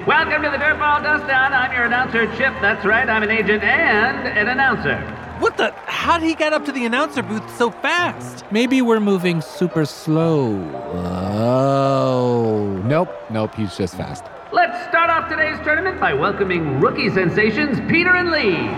Welcome 0.06 0.42
to 0.42 0.50
the 0.50 0.58
Dirtball 0.58 1.02
Dust 1.02 1.26
Down. 1.26 1.52
I'm 1.52 1.72
your 1.72 1.84
announcer, 1.86 2.26
Chip. 2.36 2.54
That's 2.60 2.84
right, 2.84 3.08
I'm 3.08 3.24
an 3.24 3.30
agent 3.30 3.64
and 3.64 4.28
an 4.38 4.48
announcer. 4.48 5.23
What 5.40 5.56
the? 5.56 5.72
How 5.86 6.18
did 6.18 6.28
he 6.28 6.34
get 6.34 6.52
up 6.52 6.64
to 6.66 6.72
the 6.72 6.84
announcer 6.84 7.22
booth 7.22 7.56
so 7.56 7.70
fast? 7.70 8.44
Maybe 8.52 8.82
we're 8.82 9.00
moving 9.00 9.40
super 9.40 9.84
slow. 9.84 10.54
Oh. 10.94 12.80
Nope, 12.84 13.10
nope, 13.30 13.54
he's 13.56 13.76
just 13.76 13.96
fast. 13.96 14.24
Let's 14.52 14.86
start 14.88 15.10
off 15.10 15.28
today's 15.28 15.58
tournament 15.64 15.98
by 15.98 16.14
welcoming 16.14 16.78
rookie 16.80 17.10
sensations 17.10 17.80
Peter 17.90 18.14
and 18.14 18.30
Lee. 18.30 18.68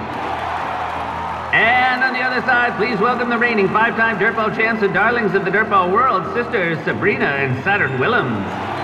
And 1.53 2.03
on 2.03 2.15
the 2.15 2.21
other 2.21 2.41
side, 2.47 2.77
please 2.77 2.99
welcome 3.01 3.29
the 3.29 3.39
reigning 3.39 3.69
five-time 3.69 4.19
Dirtball 4.19 4.57
champs 4.57 4.83
and 4.83 4.95
darlings 4.95 5.35
of 5.35 5.45
the 5.45 5.51
Dirtball 5.51 5.93
world, 5.93 6.25
sisters 6.35 6.79
Sabrina 6.85 7.27
and 7.27 7.63
Saturn 7.65 7.99
Williams. 7.99 8.76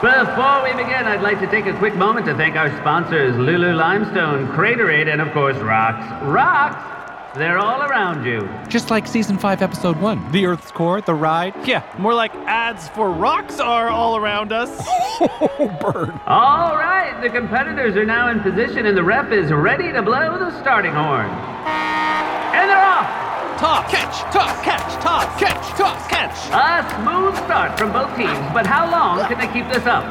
Before 0.00 0.62
we 0.62 0.72
begin, 0.72 1.04
I'd 1.04 1.20
like 1.20 1.40
to 1.40 1.46
take 1.46 1.66
a 1.66 1.76
quick 1.76 1.94
moment 1.94 2.24
to 2.24 2.34
thank 2.34 2.56
our 2.56 2.74
sponsors, 2.78 3.36
Lulu 3.36 3.74
Limestone, 3.74 4.46
Craterade, 4.48 5.12
and 5.12 5.20
of 5.20 5.30
course, 5.32 5.58
Rocks. 5.58 6.24
Rocks! 6.24 7.36
They're 7.36 7.58
all 7.58 7.82
around 7.82 8.24
you. 8.24 8.48
Just 8.66 8.90
like 8.90 9.06
season 9.06 9.36
5, 9.36 9.60
episode 9.60 10.00
1 10.00 10.32
The 10.32 10.46
Earth's 10.46 10.72
Core, 10.72 11.02
The 11.02 11.14
Ride. 11.14 11.54
Yeah, 11.68 11.82
more 11.98 12.14
like 12.14 12.34
ads 12.46 12.88
for 12.88 13.10
rocks 13.10 13.60
are 13.60 13.88
all 13.90 14.16
around 14.16 14.52
us. 14.52 14.70
Oh, 15.22 15.68
Burn. 15.82 16.18
All 16.26 16.76
right, 16.76 17.20
the 17.20 17.28
competitors 17.28 17.94
are 17.94 18.06
now 18.06 18.30
in 18.30 18.40
position, 18.40 18.86
and 18.86 18.96
the 18.96 19.04
ref 19.04 19.30
is 19.32 19.52
ready 19.52 19.92
to 19.92 20.00
blow 20.00 20.38
the 20.38 20.58
starting 20.62 20.92
horn. 20.92 21.28
And 21.28 22.70
they're 22.70 22.78
off! 22.82 23.19
Toss, 23.60 23.90
catch, 23.90 24.32
toss, 24.32 24.64
catch, 24.64 25.02
toss, 25.02 25.38
catch, 25.38 25.76
toss, 25.76 26.06
catch. 26.08 26.48
A 26.48 26.80
smooth 26.96 27.36
start 27.44 27.78
from 27.78 27.92
both 27.92 28.08
teams, 28.16 28.38
but 28.54 28.66
how 28.66 28.90
long 28.90 29.18
can 29.28 29.36
they 29.36 29.52
keep 29.52 29.70
this 29.70 29.84
up? 29.84 30.02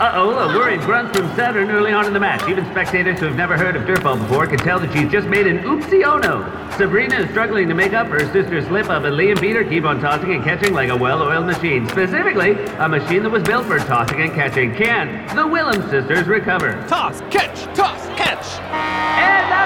Uh-oh, 0.00 0.30
a 0.30 0.56
worried 0.56 0.80
grunt 0.80 1.14
from 1.14 1.26
Saturn 1.36 1.70
early 1.70 1.92
on 1.92 2.06
in 2.06 2.14
the 2.14 2.20
match. 2.20 2.48
Even 2.48 2.64
spectators 2.70 3.20
who 3.20 3.26
have 3.26 3.36
never 3.36 3.58
heard 3.58 3.76
of 3.76 3.82
Dirtball 3.82 4.18
before 4.18 4.46
can 4.46 4.56
tell 4.56 4.80
that 4.80 4.90
she's 4.94 5.12
just 5.12 5.28
made 5.28 5.46
an 5.46 5.58
oopsie 5.64 6.02
oh 6.06 6.16
no. 6.16 6.44
Sabrina 6.78 7.16
is 7.16 7.30
struggling 7.30 7.68
to 7.68 7.74
make 7.74 7.92
up 7.92 8.06
for 8.06 8.24
her 8.24 8.32
sister's 8.32 8.66
slip 8.68 8.88
up, 8.88 9.04
and 9.04 9.18
Lee 9.18 9.30
and 9.30 9.38
Peter 9.38 9.62
keep 9.62 9.84
on 9.84 10.00
tossing 10.00 10.32
and 10.32 10.42
catching 10.42 10.72
like 10.72 10.88
a 10.88 10.96
well-oiled 10.96 11.44
machine. 11.44 11.86
Specifically, 11.90 12.52
a 12.78 12.88
machine 12.88 13.22
that 13.22 13.30
was 13.30 13.42
built 13.42 13.66
for 13.66 13.78
tossing 13.80 14.22
and 14.22 14.32
catching. 14.32 14.74
Can 14.74 15.26
the 15.36 15.46
Williams 15.46 15.90
sisters 15.90 16.26
recover? 16.26 16.72
Toss, 16.88 17.20
catch, 17.30 17.64
toss, 17.76 18.06
catch. 18.16 18.58
And 18.72 19.65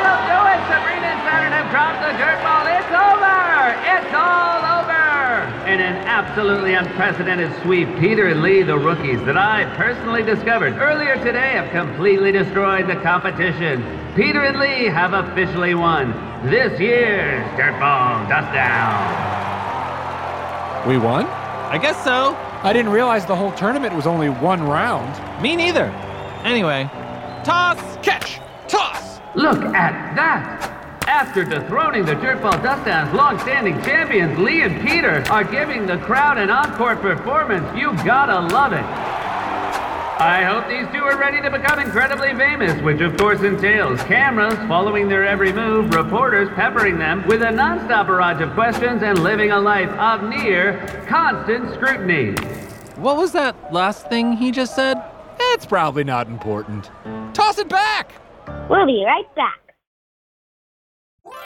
the 2.11 2.19
dirt 2.19 2.43
ball. 2.43 2.67
It's 2.67 2.91
over! 2.91 3.71
It's 3.87 4.13
all 4.15 4.83
over! 4.83 5.71
In 5.71 5.79
an 5.79 5.97
absolutely 6.09 6.75
unprecedented 6.75 7.53
sweep, 7.63 7.87
Peter 8.01 8.27
and 8.27 8.43
Lee, 8.43 8.63
the 8.65 8.77
rookies 8.77 9.23
that 9.27 9.37
I 9.37 9.73
personally 9.77 10.25
discovered 10.25 10.75
earlier 10.79 11.15
today, 11.23 11.53
have 11.53 11.71
completely 11.71 12.33
destroyed 12.33 12.89
the 12.89 12.97
competition. 12.97 13.85
Peter 14.17 14.43
and 14.43 14.59
Lee 14.59 14.87
have 14.87 15.13
officially 15.13 15.75
won 15.75 16.11
this 16.51 16.81
year's 16.81 17.47
Dirt 17.57 17.79
Ball 17.79 18.29
Dust 18.29 18.53
Down. 18.53 19.29
We 20.89 20.99
won? 20.99 21.27
I 21.27 21.79
guess 21.79 22.03
so. 22.03 22.35
I 22.65 22.73
didn't 22.73 22.91
realize 22.91 23.25
the 23.25 23.37
whole 23.37 23.53
tournament 23.53 23.95
was 23.95 24.09
only 24.09 24.31
one 24.31 24.65
round. 24.65 25.15
Me 25.41 25.55
neither. 25.55 25.85
Anyway, 26.43 26.91
toss, 27.45 27.79
catch, 28.05 28.41
toss. 28.67 29.21
Look 29.37 29.63
at 29.63 30.17
that! 30.17 30.80
After 31.11 31.45
dethroning 31.45 32.05
the 32.05 32.15
Dirtball 32.15 32.63
Dustdown's 32.63 33.13
long-standing 33.13 33.83
champions, 33.83 34.39
Lee 34.39 34.63
and 34.63 34.81
Peter 34.81 35.25
are 35.29 35.43
giving 35.43 35.85
the 35.85 35.99
crowd 35.99 36.39
an 36.39 36.51
encore 36.51 36.95
performance. 36.95 37.67
You 37.77 37.93
gotta 38.05 38.39
love 38.55 38.73
it. 38.73 38.85
I 40.21 40.45
hope 40.45 40.69
these 40.69 40.87
two 40.95 41.03
are 41.03 41.19
ready 41.19 41.43
to 41.43 41.51
become 41.51 41.81
incredibly 41.81 42.33
famous, 42.35 42.81
which 42.83 43.01
of 43.01 43.17
course 43.17 43.41
entails 43.43 44.01
cameras 44.05 44.55
following 44.69 45.09
their 45.09 45.27
every 45.27 45.53
move, 45.53 45.93
reporters 45.93 46.49
peppering 46.55 46.97
them 46.97 47.27
with 47.27 47.43
a 47.43 47.47
nonstop 47.47 48.07
barrage 48.07 48.41
of 48.41 48.53
questions, 48.53 49.03
and 49.03 49.19
living 49.19 49.51
a 49.51 49.59
life 49.59 49.91
of 49.91 50.23
near 50.23 50.79
constant 51.09 51.75
scrutiny. 51.75 52.35
What 52.95 53.17
was 53.17 53.33
that 53.33 53.73
last 53.73 54.09
thing 54.09 54.35
he 54.35 54.53
just 54.53 54.77
said? 54.77 55.03
It's 55.41 55.67
probably 55.67 56.05
not 56.05 56.29
important. 56.29 56.89
Toss 57.35 57.59
it 57.59 57.69
back! 57.69 58.13
We'll 58.71 58.87
be 58.87 59.05
right 59.05 59.35
back. 59.35 59.70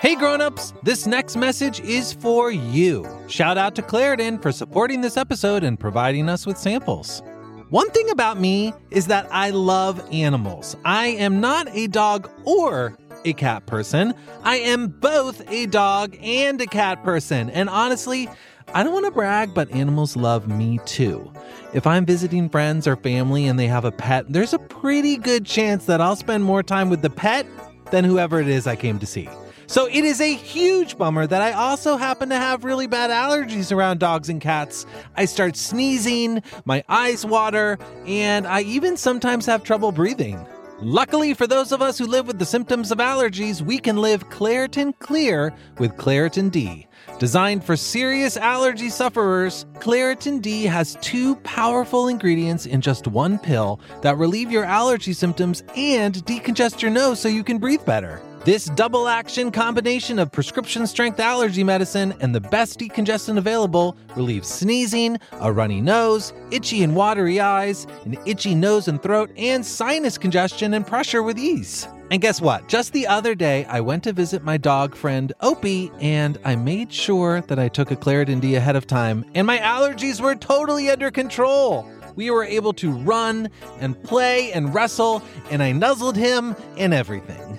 Hey 0.00 0.16
grown-ups, 0.16 0.72
this 0.82 1.06
next 1.06 1.36
message 1.36 1.80
is 1.80 2.12
for 2.12 2.50
you. 2.50 3.06
Shout 3.28 3.58
out 3.58 3.74
to 3.74 3.82
Claritin 3.82 4.40
for 4.40 4.52
supporting 4.52 5.00
this 5.00 5.16
episode 5.16 5.64
and 5.64 5.80
providing 5.80 6.28
us 6.28 6.46
with 6.46 6.58
samples. 6.58 7.22
One 7.70 7.90
thing 7.90 8.10
about 8.10 8.38
me 8.38 8.72
is 8.90 9.06
that 9.06 9.26
I 9.30 9.50
love 9.50 10.06
animals. 10.12 10.76
I 10.84 11.08
am 11.08 11.40
not 11.40 11.68
a 11.74 11.86
dog 11.86 12.30
or 12.44 12.96
a 13.24 13.32
cat 13.32 13.66
person. 13.66 14.14
I 14.42 14.56
am 14.56 14.88
both 14.88 15.42
a 15.50 15.66
dog 15.66 16.16
and 16.20 16.60
a 16.60 16.66
cat 16.66 17.02
person. 17.02 17.50
And 17.50 17.68
honestly, 17.68 18.28
I 18.74 18.82
don't 18.82 18.92
want 18.92 19.06
to 19.06 19.10
brag, 19.10 19.54
but 19.54 19.70
animals 19.70 20.16
love 20.16 20.48
me 20.48 20.80
too. 20.84 21.32
If 21.72 21.86
I'm 21.86 22.04
visiting 22.06 22.48
friends 22.48 22.86
or 22.86 22.96
family 22.96 23.46
and 23.46 23.58
they 23.58 23.66
have 23.66 23.84
a 23.84 23.92
pet, 23.92 24.26
there's 24.28 24.52
a 24.52 24.58
pretty 24.58 25.16
good 25.16 25.44
chance 25.44 25.86
that 25.86 26.00
I'll 26.00 26.16
spend 26.16 26.44
more 26.44 26.62
time 26.62 26.90
with 26.90 27.02
the 27.02 27.10
pet 27.10 27.46
than 27.90 28.04
whoever 28.04 28.40
it 28.40 28.48
is 28.48 28.66
I 28.66 28.76
came 28.76 28.98
to 28.98 29.06
see. 29.06 29.28
So 29.74 29.86
it 29.86 30.04
is 30.04 30.20
a 30.20 30.32
huge 30.32 30.96
bummer 30.96 31.26
that 31.26 31.42
I 31.42 31.50
also 31.50 31.96
happen 31.96 32.28
to 32.28 32.36
have 32.36 32.62
really 32.62 32.86
bad 32.86 33.10
allergies 33.10 33.72
around 33.72 33.98
dogs 33.98 34.28
and 34.28 34.40
cats. 34.40 34.86
I 35.16 35.24
start 35.24 35.56
sneezing, 35.56 36.44
my 36.64 36.84
eyes 36.88 37.26
water, 37.26 37.76
and 38.06 38.46
I 38.46 38.60
even 38.60 38.96
sometimes 38.96 39.46
have 39.46 39.64
trouble 39.64 39.90
breathing. 39.90 40.46
Luckily, 40.80 41.34
for 41.34 41.48
those 41.48 41.72
of 41.72 41.82
us 41.82 41.98
who 41.98 42.06
live 42.06 42.28
with 42.28 42.38
the 42.38 42.46
symptoms 42.46 42.92
of 42.92 42.98
allergies, 42.98 43.62
we 43.62 43.78
can 43.78 43.96
live 43.96 44.28
Claritin 44.28 44.96
Clear 45.00 45.52
with 45.78 45.96
Claritin 45.96 46.52
D. 46.52 46.86
Designed 47.18 47.64
for 47.64 47.76
serious 47.76 48.36
allergy 48.36 48.90
sufferers, 48.90 49.66
Claritin 49.80 50.40
D 50.40 50.66
has 50.66 50.96
two 51.00 51.34
powerful 51.36 52.06
ingredients 52.06 52.66
in 52.66 52.80
just 52.80 53.08
one 53.08 53.40
pill 53.40 53.80
that 54.02 54.18
relieve 54.18 54.52
your 54.52 54.64
allergy 54.64 55.12
symptoms 55.12 55.64
and 55.76 56.14
decongest 56.26 56.80
your 56.80 56.92
nose 56.92 57.18
so 57.18 57.28
you 57.28 57.42
can 57.42 57.58
breathe 57.58 57.84
better. 57.84 58.22
This 58.44 58.66
double 58.66 59.08
action 59.08 59.50
combination 59.50 60.18
of 60.18 60.30
prescription 60.30 60.86
strength 60.86 61.18
allergy 61.18 61.64
medicine 61.64 62.14
and 62.20 62.34
the 62.34 62.42
best 62.42 62.78
decongestant 62.78 63.38
available 63.38 63.96
relieves 64.14 64.48
sneezing, 64.48 65.18
a 65.40 65.50
runny 65.50 65.80
nose, 65.80 66.34
itchy 66.50 66.82
and 66.82 66.94
watery 66.94 67.40
eyes, 67.40 67.86
an 68.04 68.18
itchy 68.26 68.54
nose 68.54 68.86
and 68.86 69.02
throat, 69.02 69.30
and 69.38 69.64
sinus 69.64 70.18
congestion 70.18 70.74
and 70.74 70.86
pressure 70.86 71.22
with 71.22 71.38
ease. 71.38 71.88
And 72.10 72.20
guess 72.20 72.38
what? 72.38 72.68
Just 72.68 72.92
the 72.92 73.06
other 73.06 73.34
day, 73.34 73.64
I 73.64 73.80
went 73.80 74.04
to 74.04 74.12
visit 74.12 74.44
my 74.44 74.58
dog 74.58 74.94
friend 74.94 75.32
Opie, 75.40 75.90
and 75.98 76.36
I 76.44 76.54
made 76.54 76.92
sure 76.92 77.40
that 77.40 77.58
I 77.58 77.68
took 77.68 77.92
a 77.92 77.96
Claritin 77.96 78.42
D 78.42 78.56
ahead 78.56 78.76
of 78.76 78.86
time, 78.86 79.24
and 79.34 79.46
my 79.46 79.56
allergies 79.56 80.20
were 80.20 80.34
totally 80.34 80.90
under 80.90 81.10
control. 81.10 81.90
We 82.14 82.30
were 82.30 82.44
able 82.44 82.74
to 82.74 82.90
run 82.90 83.48
and 83.80 84.00
play 84.02 84.52
and 84.52 84.74
wrestle, 84.74 85.22
and 85.50 85.62
I 85.62 85.72
nuzzled 85.72 86.18
him 86.18 86.54
and 86.76 86.92
everything. 86.92 87.58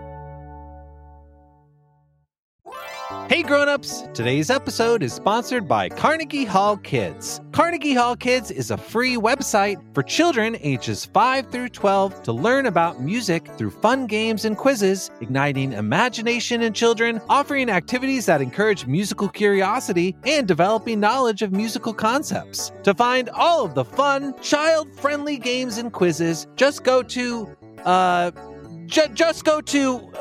Hey 3.31 3.43
grown-ups, 3.43 4.03
today's 4.13 4.49
episode 4.49 5.01
is 5.01 5.13
sponsored 5.13 5.65
by 5.65 5.87
Carnegie 5.87 6.43
Hall 6.43 6.75
Kids. 6.75 7.39
Carnegie 7.53 7.93
Hall 7.93 8.13
Kids 8.13 8.51
is 8.51 8.71
a 8.71 8.77
free 8.77 9.15
website 9.15 9.81
for 9.93 10.03
children 10.03 10.57
ages 10.59 11.05
5 11.05 11.49
through 11.49 11.69
12 11.69 12.23
to 12.23 12.33
learn 12.33 12.65
about 12.65 12.99
music 12.99 13.47
through 13.57 13.71
fun 13.71 14.05
games 14.05 14.43
and 14.43 14.57
quizzes, 14.57 15.11
igniting 15.21 15.71
imagination 15.71 16.61
in 16.61 16.73
children, 16.73 17.21
offering 17.29 17.69
activities 17.69 18.25
that 18.25 18.41
encourage 18.41 18.85
musical 18.85 19.29
curiosity, 19.29 20.13
and 20.25 20.45
developing 20.45 20.99
knowledge 20.99 21.41
of 21.41 21.53
musical 21.53 21.93
concepts. 21.93 22.73
To 22.83 22.93
find 22.93 23.29
all 23.29 23.63
of 23.63 23.75
the 23.75 23.85
fun, 23.85 24.37
child-friendly 24.41 25.37
games 25.37 25.77
and 25.77 25.93
quizzes, 25.93 26.47
just 26.57 26.83
go 26.83 27.01
to 27.01 27.55
uh 27.85 28.31
J- 28.91 29.07
just 29.13 29.45
go 29.45 29.61
to. 29.61 30.11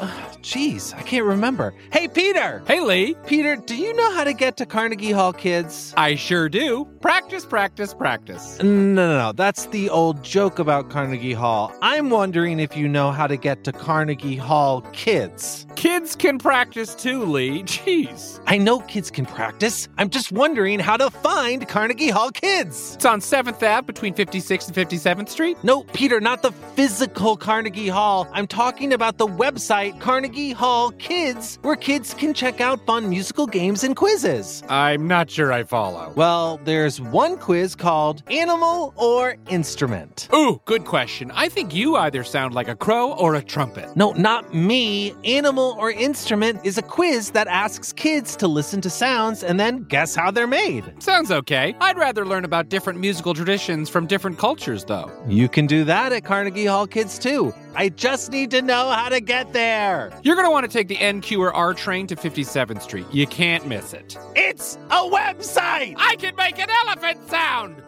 Jeez, 0.43 0.95
I 0.95 1.03
can't 1.03 1.27
remember. 1.27 1.75
Hey, 1.93 2.09
Peter! 2.09 2.63
Hey, 2.67 2.81
Lee. 2.81 3.15
Peter, 3.27 3.57
do 3.57 3.77
you 3.77 3.95
know 3.95 4.11
how 4.13 4.25
to 4.25 4.33
get 4.33 4.57
to 4.57 4.67
Carnegie 4.67 5.13
Hall, 5.13 5.35
kids? 5.35 5.93
I 5.97 6.15
sure 6.15 6.49
do. 6.49 6.87
Practice, 7.03 7.45
practice, 7.45 7.93
practice. 7.93 8.59
No, 8.63 8.65
no, 8.95 9.19
no. 9.19 9.33
That's 9.33 9.67
the 9.67 9.91
old 9.91 10.23
joke 10.23 10.59
about 10.59 10.89
Carnegie 10.89 11.35
Hall. 11.35 11.75
I'm 11.83 12.09
wondering 12.09 12.59
if 12.59 12.75
you 12.75 12.89
know 12.89 13.11
how 13.13 13.27
to 13.27 13.37
get 13.37 13.65
to 13.65 13.73
Carnegie 13.73 14.37
Hall, 14.37 14.81
kids. 14.93 15.67
Kids 15.77 16.17
can 16.17 16.39
practice 16.39 16.95
too, 16.95 17.25
Lee. 17.25 17.63
Jeez. 17.65 18.41
I 18.47 18.57
know 18.57 18.81
kids 18.81 19.11
can 19.11 19.27
practice. 19.27 19.89
I'm 19.99 20.09
just 20.09 20.33
wondering 20.33 20.79
how 20.79 20.97
to 20.97 21.11
find 21.11 21.69
Carnegie 21.69 22.11
Hall, 22.11 22.31
kids. 22.31 22.95
It's 22.95 23.05
on 23.05 23.21
7th 23.21 23.63
Ave 23.63 23.87
between 23.87 24.15
56th 24.15 24.69
and 24.69 24.89
57th 24.91 25.29
Street. 25.29 25.57
No, 25.63 25.85
Peter, 25.85 26.21
not 26.21 26.43
the 26.43 26.53
physical 26.53 27.37
Carnegie 27.37 27.89
Hall. 27.89 28.27
I'm 28.33 28.47
talking 28.47 28.93
about 28.93 29.19
the 29.19 29.27
website, 29.27 30.01
Carnegie 30.01 30.30
Carnegie 30.31 30.53
Hall 30.53 30.93
Kids, 30.93 31.59
where 31.63 31.75
kids 31.75 32.15
can 32.15 32.33
check 32.33 32.61
out 32.61 32.87
fun 32.87 33.11
musical 33.11 33.49
games 33.49 33.83
and 33.83 33.97
quizzes. 33.97 34.63
I'm 34.69 35.09
not 35.09 35.29
sure 35.29 35.53
I 35.53 35.65
follow. 35.65 36.13
Well, 36.15 36.61
there's 36.63 37.01
one 37.01 37.37
quiz 37.37 37.75
called 37.75 38.23
Animal 38.31 38.95
or 38.95 39.35
Instrument. 39.49 40.29
Ooh, 40.33 40.61
good 40.67 40.85
question. 40.85 41.33
I 41.35 41.49
think 41.49 41.75
you 41.75 41.97
either 41.97 42.23
sound 42.23 42.55
like 42.55 42.69
a 42.69 42.77
crow 42.77 43.11
or 43.15 43.35
a 43.35 43.43
trumpet. 43.43 43.97
No, 43.97 44.13
not 44.13 44.55
me. 44.55 45.15
Animal 45.25 45.75
or 45.81 45.91
Instrument 45.91 46.61
is 46.65 46.79
a 46.79 46.83
quiz 46.83 47.33
that 47.33 47.49
asks 47.49 47.93
kids 47.93 48.37
to 48.37 48.47
listen 48.47 48.81
to 48.83 48.91
sounds 48.91 49.43
and 49.43 49.59
then 49.59 49.83
guess 49.89 50.15
how 50.15 50.31
they're 50.31 50.47
made. 50.47 51.03
Sounds 51.03 51.33
okay. 51.33 51.75
I'd 51.81 51.99
rather 51.99 52.25
learn 52.25 52.45
about 52.45 52.69
different 52.69 53.01
musical 53.01 53.35
traditions 53.35 53.89
from 53.89 54.07
different 54.07 54.39
cultures, 54.39 54.85
though. 54.85 55.11
You 55.27 55.49
can 55.49 55.67
do 55.67 55.83
that 55.87 56.13
at 56.13 56.23
Carnegie 56.23 56.67
Hall 56.67 56.87
Kids 56.87 57.19
too. 57.19 57.53
I 57.75 57.89
just 57.89 58.33
need 58.33 58.51
to 58.51 58.63
know 58.63 58.91
how 58.91 59.09
to 59.09 59.21
get 59.21 59.53
there. 59.53 60.13
You're 60.23 60.37
going 60.37 60.47
to 60.47 60.51
want 60.51 60.71
to 60.71 60.73
take 60.73 60.89
the 60.89 60.97
NQ 60.97 61.39
or 61.39 61.55
R 61.55 61.73
train 61.75 62.07
to 62.09 62.17
57th 62.17 62.83
Street. 62.83 63.07
You 63.13 63.27
can't 63.27 63.67
miss 63.67 63.93
it. 63.95 64.19
It's 64.37 64.77
a 64.91 65.09
website! 65.09 65.95
I 65.97 66.17
can 66.17 66.37
make 66.37 66.59
an 66.59 66.69
elephant 66.87 67.27
sound! 67.29 67.83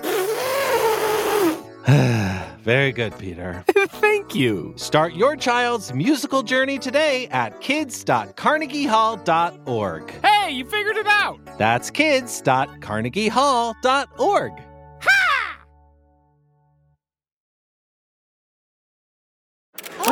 Very 2.62 2.92
good, 2.92 3.18
Peter. 3.18 3.64
Thank 3.68 4.34
you. 4.36 4.72
Start 4.76 5.14
your 5.14 5.34
child's 5.36 5.92
musical 5.92 6.42
journey 6.44 6.78
today 6.78 7.26
at 7.28 7.60
kids.carnegiehall.org. 7.60 10.24
Hey, 10.24 10.50
you 10.52 10.64
figured 10.64 10.96
it 10.96 11.06
out! 11.08 11.40
That's 11.58 11.90
kids.carnegiehall.org. 11.90 14.52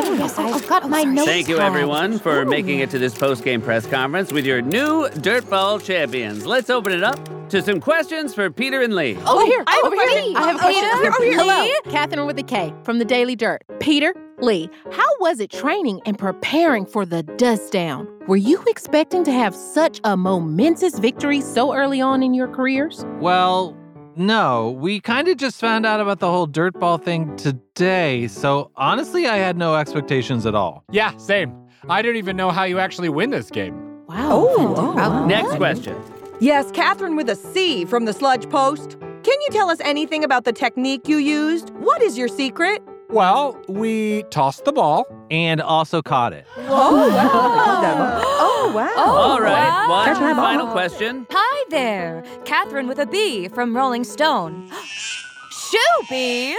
Oh, 0.03 0.13
yes, 0.13 0.37
I've 0.37 0.67
got 0.67 0.89
my 0.89 1.03
notes. 1.03 1.27
Thank 1.27 1.47
you, 1.47 1.59
everyone, 1.59 2.17
for 2.17 2.41
Ooh. 2.41 2.45
making 2.45 2.79
it 2.79 2.89
to 2.89 2.99
this 2.99 3.13
post-game 3.17 3.61
press 3.61 3.85
conference 3.85 4.33
with 4.33 4.45
your 4.45 4.61
new 4.61 5.07
Dirtball 5.09 5.83
champions. 5.83 6.45
Let's 6.45 6.69
open 6.69 6.91
it 6.91 7.03
up 7.03 7.19
to 7.49 7.61
some 7.61 7.79
questions 7.79 8.33
for 8.33 8.49
Peter 8.49 8.81
and 8.81 8.95
Lee. 8.95 9.15
Over 9.27 9.45
here. 9.45 9.63
I 9.67 9.75
have 9.75 9.85
over 9.85 9.95
a 9.95 9.97
question. 9.97 10.23
here. 10.23 10.37
I 10.37 10.41
have 10.41 10.47
a 10.47 10.53
Over 10.53 10.59
question. 10.59 10.83
here. 10.83 11.11
Over 11.11 11.23
here. 11.23 11.33
Hello, 11.37 11.63
Lee? 11.63 11.79
Catherine 11.91 12.25
with 12.25 12.39
a 12.39 12.43
K 12.43 12.73
from 12.83 12.97
the 12.99 13.05
Daily 13.05 13.35
Dirt. 13.35 13.63
Peter, 13.79 14.13
Lee, 14.39 14.69
how 14.91 15.07
was 15.19 15.39
it 15.39 15.51
training 15.51 16.01
and 16.05 16.17
preparing 16.17 16.85
for 16.85 17.05
the 17.05 17.23
dust 17.23 17.71
down? 17.71 18.07
Were 18.27 18.37
you 18.37 18.63
expecting 18.67 19.23
to 19.25 19.31
have 19.31 19.53
such 19.53 19.99
a 20.03 20.17
momentous 20.17 20.97
victory 20.97 21.41
so 21.41 21.73
early 21.75 22.01
on 22.01 22.23
in 22.23 22.33
your 22.33 22.47
careers? 22.47 23.05
Well, 23.19 23.77
no, 24.15 24.71
we 24.71 24.99
kind 24.99 25.27
of 25.27 25.37
just 25.37 25.59
found 25.59 25.85
out 25.85 25.99
about 26.01 26.19
the 26.19 26.29
whole 26.29 26.47
dirtball 26.47 27.01
thing 27.01 27.35
today, 27.37 28.27
so 28.27 28.71
honestly, 28.75 29.27
I 29.27 29.37
had 29.37 29.57
no 29.57 29.75
expectations 29.75 30.45
at 30.45 30.55
all. 30.55 30.83
Yeah, 30.91 31.15
same. 31.17 31.55
I 31.89 32.01
don't 32.01 32.15
even 32.15 32.35
know 32.35 32.51
how 32.51 32.63
you 32.63 32.79
actually 32.79 33.09
win 33.09 33.29
this 33.29 33.49
game. 33.49 33.73
Wow. 34.07 34.45
Oh, 34.49 34.93
fantastic. 34.95 34.95
wow. 34.97 35.25
Next 35.25 35.55
question. 35.55 35.97
Yes, 36.39 36.71
Catherine 36.71 37.15
with 37.15 37.29
a 37.29 37.35
C 37.35 37.85
from 37.85 38.05
the 38.05 38.13
Sludge 38.13 38.49
Post. 38.49 38.97
Can 38.99 39.39
you 39.41 39.47
tell 39.51 39.69
us 39.69 39.79
anything 39.81 40.23
about 40.23 40.43
the 40.43 40.53
technique 40.53 41.07
you 41.07 41.17
used? 41.17 41.69
What 41.71 42.01
is 42.01 42.17
your 42.17 42.27
secret? 42.27 42.81
Well, 43.11 43.61
we 43.67 44.23
tossed 44.29 44.65
the 44.65 44.71
ball. 44.71 45.05
And 45.29 45.61
also 45.61 46.01
caught 46.01 46.33
it. 46.33 46.45
Oh, 46.57 46.63
oh, 46.67 47.11
wow. 47.13 48.21
Oh, 48.23 48.71
wow. 48.75 48.93
All 48.97 49.39
right, 49.39 49.53
wow. 49.53 49.89
one 49.89 50.05
Catch 50.05 50.19
my 50.21 50.33
ball. 50.33 50.43
final 50.43 50.67
question. 50.67 51.25
Hi 51.29 51.65
there, 51.69 52.23
Catherine 52.43 52.87
with 52.87 52.99
a 52.99 53.05
B 53.05 53.47
from 53.47 53.75
Rolling 53.75 54.03
Stone. 54.03 54.69
Shooby! 55.51 56.55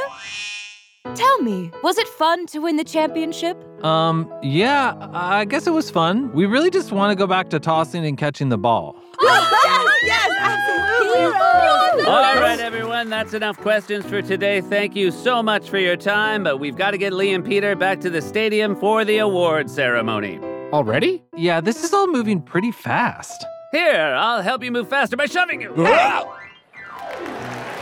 Tell 1.14 1.42
me, 1.42 1.70
was 1.82 1.98
it 1.98 2.06
fun 2.08 2.46
to 2.46 2.60
win 2.60 2.76
the 2.76 2.84
championship? 2.84 3.56
Um, 3.84 4.32
yeah, 4.40 4.94
I 5.12 5.44
guess 5.44 5.66
it 5.66 5.72
was 5.72 5.90
fun. 5.90 6.32
We 6.32 6.46
really 6.46 6.70
just 6.70 6.92
want 6.92 7.10
to 7.10 7.16
go 7.16 7.26
back 7.26 7.50
to 7.50 7.58
tossing 7.58 8.06
and 8.06 8.16
catching 8.16 8.48
the 8.50 8.56
ball. 8.56 8.96
yes, 9.20 9.90
yes, 10.04 10.30
absolutely. 10.38 12.06
All 12.06 12.36
right, 12.40 12.58
everyone, 12.60 13.10
that's 13.10 13.34
enough 13.34 13.58
questions 13.58 14.06
for 14.06 14.22
today. 14.22 14.60
Thank 14.60 14.96
you 14.96 15.10
so 15.10 15.42
much 15.42 15.68
for 15.68 15.78
your 15.78 15.96
time, 15.96 16.44
but 16.44 16.58
we've 16.58 16.76
got 16.76 16.92
to 16.92 16.98
get 16.98 17.12
Lee 17.12 17.34
and 17.34 17.44
Peter 17.44 17.74
back 17.76 18.00
to 18.00 18.08
the 18.08 18.22
stadium 18.22 18.74
for 18.76 19.04
the 19.04 19.18
award 19.18 19.68
ceremony. 19.70 20.38
Already? 20.72 21.22
Yeah, 21.36 21.60
this 21.60 21.84
is 21.84 21.92
all 21.92 22.06
moving 22.06 22.40
pretty 22.40 22.70
fast. 22.70 23.44
Here, 23.72 24.14
I'll 24.16 24.40
help 24.40 24.62
you 24.62 24.70
move 24.70 24.88
faster 24.88 25.16
by 25.16 25.26
shoving 25.26 25.60
you. 25.60 25.70
Peter 25.70 25.84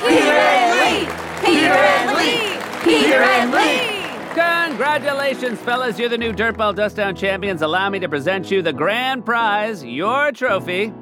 and 0.09 0.81
Lee! 0.81 1.07
Peter 1.45 1.69
and 1.69 2.17
Lee! 2.17 2.70
Peter 2.83 3.23
and 3.23 3.53
Lee! 3.53 4.01
Congratulations, 4.35 5.59
fellas. 5.61 5.99
You're 5.99 6.09
the 6.09 6.17
new 6.19 6.33
Dirtball 6.33 6.75
Dustdown 6.75 7.15
champions. 7.17 7.61
Allow 7.63 7.91
me 7.91 7.99
to 7.99 8.09
present 8.09 8.51
you 8.51 8.63
the 8.63 8.73
grand 8.73 9.25
prize, 9.27 9.85
your 9.85 10.33
trophy, 10.33 10.93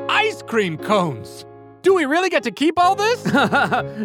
ice 0.08 0.40
cream 0.42 0.78
cones. 0.78 1.44
Do 1.84 1.92
we 1.94 2.06
really 2.06 2.30
get 2.30 2.42
to 2.44 2.50
keep 2.50 2.78
all 2.78 2.94
this? 2.94 3.22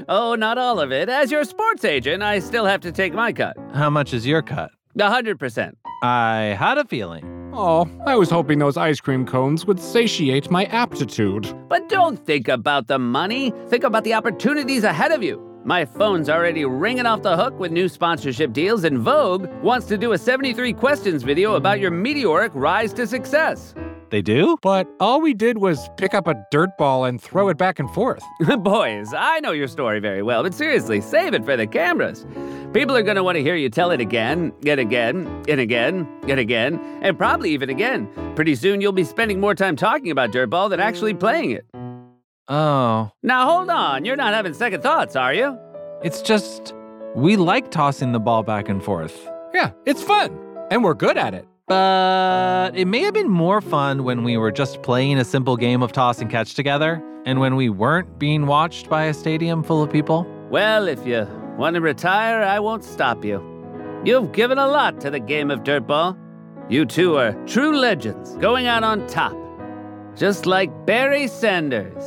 oh, 0.10 0.36
not 0.38 0.58
all 0.58 0.82
of 0.82 0.92
it. 0.92 1.08
As 1.08 1.32
your 1.32 1.46
sports 1.46 1.86
agent, 1.86 2.22
I 2.22 2.39
still 2.39 2.65
have 2.65 2.82
to 2.82 2.92
take 2.92 3.13
my 3.13 3.32
cut. 3.32 3.56
How 3.74 3.89
much 3.89 4.13
is 4.13 4.28
your 4.28 4.42
cut? 4.42 4.72
A 5.00 5.10
hundred 5.10 5.39
percent. 5.39 5.78
I 6.04 6.58
had 6.60 6.78
a 6.78 6.84
feeling. 6.84 7.24
Oh, 7.54 7.89
I 8.06 8.18
was 8.18 8.30
hoping 8.30 8.60
those 8.60 8.76
ice 8.76 9.00
cream 9.00 9.26
cones 9.26 9.65
would 9.65 9.80
satiate 9.80 10.52
my 10.52 10.65
aptitude. 10.65 11.56
But 11.70 11.88
don't 11.88 12.18
think 12.26 12.50
about 12.50 12.88
the 12.88 13.00
money. 13.00 13.54
Think 13.70 13.86
about 13.86 14.04
the 14.04 14.13
opportunities 14.13 14.84
ahead 14.84 15.13
of 15.13 15.24
you. 15.24 15.42
My 15.63 15.86
phone's 15.86 16.30
already 16.30 16.65
ringing 16.65 17.06
off 17.06 17.22
the 17.22 17.38
hook 17.38 17.58
with 17.60 17.72
new 17.72 17.88
sponsorship 17.88 18.52
deals, 18.52 18.84
and 18.84 19.00
Vogue 19.00 19.48
wants 19.63 19.88
to 19.88 19.98
do 19.98 20.12
a 20.12 20.18
73 20.18 20.74
questions 20.74 21.24
video 21.24 21.56
about 21.56 21.80
your 21.80 21.92
meteoric 21.92 22.52
rise 22.56 22.92
to 22.94 23.08
success. 23.08 23.74
They 24.10 24.22
do? 24.22 24.58
But 24.62 24.88
all 25.00 25.22
we 25.22 25.34
did 25.34 25.60
was 25.60 25.89
pick 25.98 26.13
up 26.13 26.28
a 26.28 26.36
dirt 26.52 26.69
ball 26.78 27.06
and 27.06 27.22
throw 27.22 27.50
it 27.50 27.58
back 27.58 27.80
and 27.80 27.89
forth. 27.91 28.24
Boys, 28.60 29.13
I 29.15 29.39
know 29.41 29.52
your 29.52 29.67
story 29.67 30.00
very 30.00 30.24
well, 30.24 30.43
but 30.43 30.54
seriously, 30.54 31.00
save 31.02 31.34
it 31.34 31.45
for 31.45 31.56
the 31.56 31.67
cameras. 31.67 32.26
People 32.74 32.95
are 32.95 33.04
going 33.04 33.15
to 33.17 33.24
want 33.24 33.36
to 33.38 33.41
hear 33.43 33.56
you 33.56 33.69
tell 33.69 33.91
it 33.91 34.00
again, 34.02 34.52
and 34.65 34.80
again, 34.80 35.43
and 35.48 35.60
again, 35.60 36.08
and 36.28 36.39
again, 36.39 36.80
and 37.02 37.17
probably 37.17 37.52
even 37.52 37.69
again. 37.69 38.08
Pretty 38.36 38.56
soon 38.56 38.82
you'll 38.82 38.91
be 38.91 39.04
spending 39.04 39.39
more 39.39 39.56
time 39.56 39.76
talking 39.76 40.12
about 40.12 40.32
Dirtball 40.32 40.69
than 40.69 40.80
actually 40.80 41.13
playing 41.13 41.52
it. 41.52 41.65
Oh, 42.48 43.12
Now 43.22 43.45
hold 43.48 43.69
on, 43.69 44.06
you're 44.06 44.15
not 44.15 44.34
having 44.34 44.54
second 44.54 44.82
thoughts, 44.82 45.15
are 45.15 45.34
you? 45.34 45.58
it's 46.02 46.22
just 46.22 46.74
we 47.15 47.36
like 47.36 47.69
tossing 47.72 48.12
the 48.13 48.19
ball 48.19 48.41
back 48.41 48.69
and 48.69 48.82
forth. 48.84 49.28
Yeah, 49.54 49.72
it's 49.86 50.02
fun. 50.02 50.38
And 50.72 50.84
we're 50.84 50.93
good 50.93 51.17
at 51.17 51.34
it. 51.34 51.45
But 51.69 52.71
it 52.75 52.86
may 52.86 53.01
have 53.01 53.13
been 53.13 53.29
more 53.29 53.62
fun 53.62 54.03
when 54.03 54.23
we 54.23 54.38
were 54.38 54.51
just 54.51 54.82
playing 54.82 55.19
a 55.19 55.23
simple 55.23 55.55
game 55.55 55.84
of 55.84 55.91
toss 55.91 56.19
and 56.19 56.27
catch 56.27 56.55
together, 56.55 56.99
and 57.27 57.39
when 57.39 57.55
we 57.55 57.69
weren't 57.69 58.17
being 58.17 58.47
watched 58.47 58.89
by 58.89 59.03
a 59.03 59.13
stadium 59.13 59.62
full 59.62 59.84
of 59.84 59.91
people. 59.91 60.25
Well, 60.49 60.88
if 60.88 61.05
you 61.05 61.27
want 61.60 61.75
to 61.75 61.82
retire, 61.82 62.41
I 62.41 62.60
won't 62.60 62.84
stop 62.84 63.23
you. 63.23 63.39
You've 64.03 64.32
given 64.32 64.58
a 64.58 64.65
lot 64.65 64.99
to 65.01 65.12
the 65.12 65.19
game 65.19 65.51
of 65.51 65.60
Dirtball. 65.60 66.17
You 66.69 66.88
two 66.88 67.17
are 67.17 67.34
true 67.45 67.77
legends, 67.77 68.36
going 68.38 68.65
out 68.65 68.84
on 68.84 69.05
top. 69.05 69.38
Just 70.15 70.47
like 70.47 70.88
Barry 70.88 71.27
Sanders, 71.27 72.03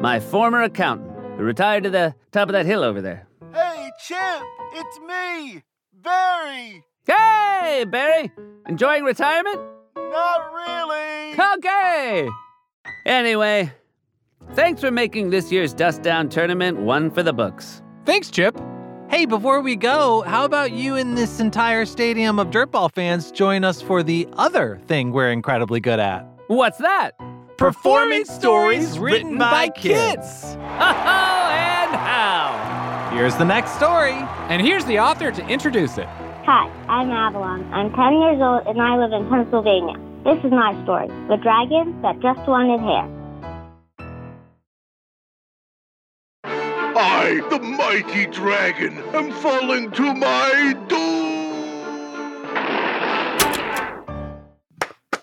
my 0.00 0.18
former 0.18 0.62
accountant, 0.62 1.36
who 1.36 1.44
retired 1.44 1.84
to 1.84 1.90
the 1.90 2.16
top 2.32 2.48
of 2.48 2.52
that 2.54 2.66
hill 2.66 2.82
over 2.82 3.00
there. 3.00 3.28
Hey, 3.52 3.90
champ, 4.08 4.44
it's 4.72 4.98
me, 4.98 5.62
Barry. 6.02 6.82
Hey, 7.06 7.84
Barry! 7.84 8.32
Enjoying 8.66 9.04
retirement? 9.04 9.60
Not 9.96 10.52
really. 10.52 11.38
Okay! 11.58 12.28
Anyway, 13.04 13.72
thanks 14.52 14.80
for 14.80 14.90
making 14.90 15.30
this 15.30 15.52
year's 15.52 15.74
Dust 15.74 16.02
Down 16.02 16.28
tournament 16.28 16.78
one 16.78 17.10
for 17.10 17.22
the 17.22 17.32
books. 17.32 17.82
Thanks, 18.06 18.30
Chip. 18.30 18.58
Hey, 19.08 19.26
before 19.26 19.60
we 19.60 19.76
go, 19.76 20.22
how 20.22 20.44
about 20.44 20.72
you 20.72 20.96
and 20.96 21.16
this 21.16 21.40
entire 21.40 21.84
stadium 21.84 22.38
of 22.38 22.48
Dirtball 22.48 22.90
fans 22.90 23.30
join 23.30 23.64
us 23.64 23.82
for 23.82 24.02
the 24.02 24.26
other 24.34 24.80
thing 24.86 25.12
we're 25.12 25.30
incredibly 25.30 25.80
good 25.80 26.00
at? 26.00 26.26
What's 26.46 26.78
that? 26.78 27.12
Performance 27.58 28.30
stories 28.30 28.98
written 28.98 29.38
by 29.38 29.68
kids. 29.68 30.42
Oh, 30.44 30.58
and 30.58 31.94
how? 31.94 33.10
Here's 33.12 33.36
the 33.36 33.44
next 33.44 33.72
story. 33.72 34.14
And 34.48 34.62
here's 34.62 34.84
the 34.86 34.98
author 34.98 35.30
to 35.30 35.46
introduce 35.48 35.98
it. 35.98 36.08
Hi, 36.46 36.68
I'm 36.88 37.10
Avalon. 37.10 37.64
I'm 37.72 37.90
10 37.90 38.20
years 38.20 38.38
old 38.38 38.66
and 38.66 38.78
I 38.78 38.98
live 38.98 39.12
in 39.12 39.26
Pennsylvania. 39.30 39.94
This 40.24 40.44
is 40.44 40.50
my 40.50 40.78
story 40.84 41.08
The 41.26 41.38
Dragon 41.42 42.02
That 42.02 42.20
Just 42.20 42.46
Wanted 42.46 42.80
Hair. 42.80 43.08
I, 46.44 47.40
the 47.48 47.58
mighty 47.60 48.26
dragon, 48.26 48.98
am 49.14 49.32
falling 49.32 49.90
to 49.92 50.14
my 50.14 50.76
doom! 50.86 51.24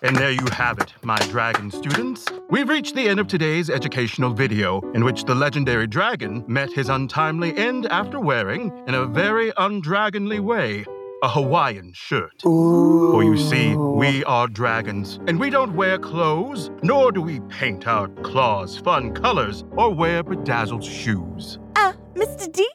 And 0.02 0.16
there 0.16 0.32
you 0.32 0.48
have 0.54 0.80
it, 0.80 0.92
my 1.04 1.20
dragon 1.30 1.70
students. 1.70 2.26
We've 2.50 2.68
reached 2.68 2.96
the 2.96 3.08
end 3.08 3.20
of 3.20 3.28
today's 3.28 3.70
educational 3.70 4.34
video, 4.34 4.82
in 4.96 5.06
which 5.06 5.26
the 5.26 5.36
legendary 5.36 5.86
dragon 5.86 6.44
met 6.48 6.74
his 6.74 6.90
untimely 6.90 7.56
end 7.56 7.86
after 7.92 8.20
wearing, 8.20 8.72
in 8.88 8.96
a 8.96 9.06
very 9.06 9.52
undragonly 9.52 10.40
way, 10.40 10.84
a 11.24 11.30
Hawaiian 11.30 11.94
shirt. 11.94 12.42
For 12.42 13.24
you 13.24 13.38
see, 13.38 13.76
we 13.76 14.24
are 14.26 14.48
dragons, 14.48 15.20
and 15.28 15.40
we 15.40 15.50
don't 15.50 15.76
wear 15.76 15.98
clothes, 16.00 16.72
nor 16.84 17.12
do 17.12 17.22
we 17.22 17.40
paint 17.42 17.88
our 17.88 18.08
claws 18.24 18.78
fun 18.80 19.14
colors 19.14 19.64
or 19.72 19.94
wear 19.94 20.24
bedazzled 20.24 20.84
shoes. 20.84 21.60
Uh, 21.76 21.94
Mr. 22.16 22.52
D, 22.52 22.68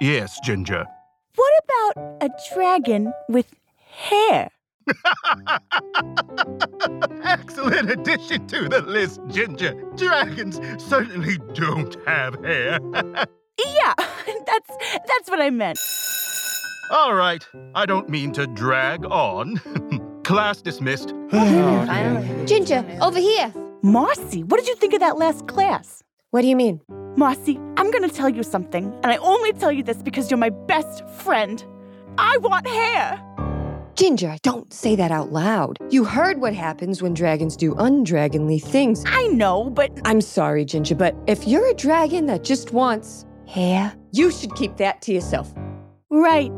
Yes, 0.00 0.38
Ginger. 0.42 0.86
what 1.36 1.52
about 1.64 2.22
a 2.22 2.30
dragon 2.54 3.12
with 3.28 3.52
hair? 3.86 4.48
Excellent 7.24 7.90
addition 7.90 8.46
to 8.48 8.68
the 8.68 8.82
list, 8.86 9.20
Ginger. 9.28 9.74
Dragons 9.96 10.58
certainly 10.82 11.38
don't 11.54 11.96
have 12.06 12.42
hair. 12.44 12.78
Yeah, 13.62 13.92
that's 14.46 14.70
that's 15.06 15.28
what 15.28 15.38
I 15.38 15.50
meant. 15.50 15.78
All 16.90 17.14
right, 17.14 17.46
I 17.76 17.86
don't 17.86 18.08
mean 18.08 18.32
to 18.32 18.48
drag 18.48 19.06
on. 19.06 19.58
Class 20.24 20.60
dismissed. 20.60 21.14
Ginger, 22.46 22.84
over 23.00 23.20
here. 23.20 23.54
Marcy, 23.82 24.42
what 24.42 24.58
did 24.58 24.66
you 24.66 24.74
think 24.74 24.94
of 24.94 25.00
that 25.00 25.16
last 25.16 25.46
class? 25.46 26.02
What 26.30 26.42
do 26.42 26.48
you 26.48 26.56
mean? 26.56 26.80
Marcy, 27.16 27.58
I'm 27.76 27.92
gonna 27.92 28.08
tell 28.08 28.28
you 28.28 28.42
something, 28.42 28.92
and 29.04 29.06
I 29.06 29.16
only 29.18 29.52
tell 29.52 29.70
you 29.70 29.84
this 29.84 30.02
because 30.02 30.32
you're 30.32 30.38
my 30.38 30.50
best 30.50 31.08
friend. 31.10 31.64
I 32.18 32.36
want 32.38 32.66
hair. 32.66 33.22
Ginger, 33.94 34.36
don't 34.42 34.72
say 34.72 34.96
that 34.96 35.12
out 35.12 35.30
loud. 35.30 35.78
You 35.90 36.02
heard 36.04 36.40
what 36.40 36.54
happens 36.54 37.00
when 37.02 37.14
dragons 37.14 37.56
do 37.56 37.74
undragonly 37.76 38.60
things. 38.60 39.04
I 39.06 39.28
know, 39.28 39.70
but. 39.70 39.92
I'm 40.04 40.20
sorry, 40.20 40.64
Ginger, 40.64 40.96
but 40.96 41.14
if 41.28 41.46
you're 41.46 41.68
a 41.68 41.74
dragon 41.74 42.26
that 42.26 42.42
just 42.42 42.72
wants 42.72 43.26
hair, 43.46 43.94
you 44.10 44.32
should 44.32 44.56
keep 44.56 44.76
that 44.78 45.02
to 45.02 45.12
yourself. 45.12 45.54
Right. 46.10 46.50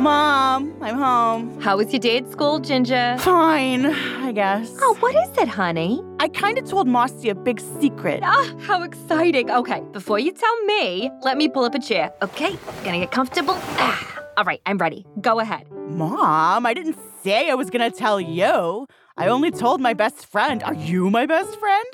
Mom, 0.00 0.74
I'm 0.80 0.96
home. 0.96 1.60
How 1.60 1.76
was 1.76 1.92
your 1.92 2.00
day 2.00 2.16
at 2.16 2.32
school, 2.32 2.58
Ginger? 2.58 3.16
Fine, 3.18 3.84
I 3.84 4.32
guess. 4.32 4.74
Oh, 4.80 4.96
what 5.00 5.14
is 5.14 5.36
it, 5.36 5.46
honey? 5.46 6.02
I 6.18 6.28
kind 6.28 6.56
of 6.56 6.64
told 6.64 6.88
Marcy 6.88 7.28
a 7.28 7.34
big 7.34 7.60
secret. 7.60 8.20
Ah, 8.22 8.50
how 8.60 8.82
exciting. 8.82 9.50
Okay, 9.50 9.82
before 9.92 10.18
you 10.18 10.32
tell 10.32 10.64
me, 10.64 11.10
let 11.20 11.36
me 11.36 11.50
pull 11.50 11.64
up 11.64 11.74
a 11.74 11.78
chair. 11.78 12.14
Okay, 12.22 12.56
gonna 12.82 13.00
get 13.00 13.10
comfortable. 13.10 13.56
Ah, 13.76 14.22
all 14.38 14.44
right, 14.44 14.62
I'm 14.64 14.78
ready. 14.78 15.04
Go 15.20 15.38
ahead. 15.38 15.70
Mom, 15.70 16.64
I 16.64 16.72
didn't 16.72 16.96
say 17.22 17.50
I 17.50 17.54
was 17.54 17.68
gonna 17.68 17.90
tell 17.90 18.18
you. 18.18 18.86
I 19.18 19.26
only 19.28 19.50
told 19.50 19.82
my 19.82 19.92
best 19.92 20.24
friend. 20.24 20.62
Are 20.62 20.72
you 20.72 21.10
my 21.10 21.26
best 21.26 21.58
friend? 21.58 21.86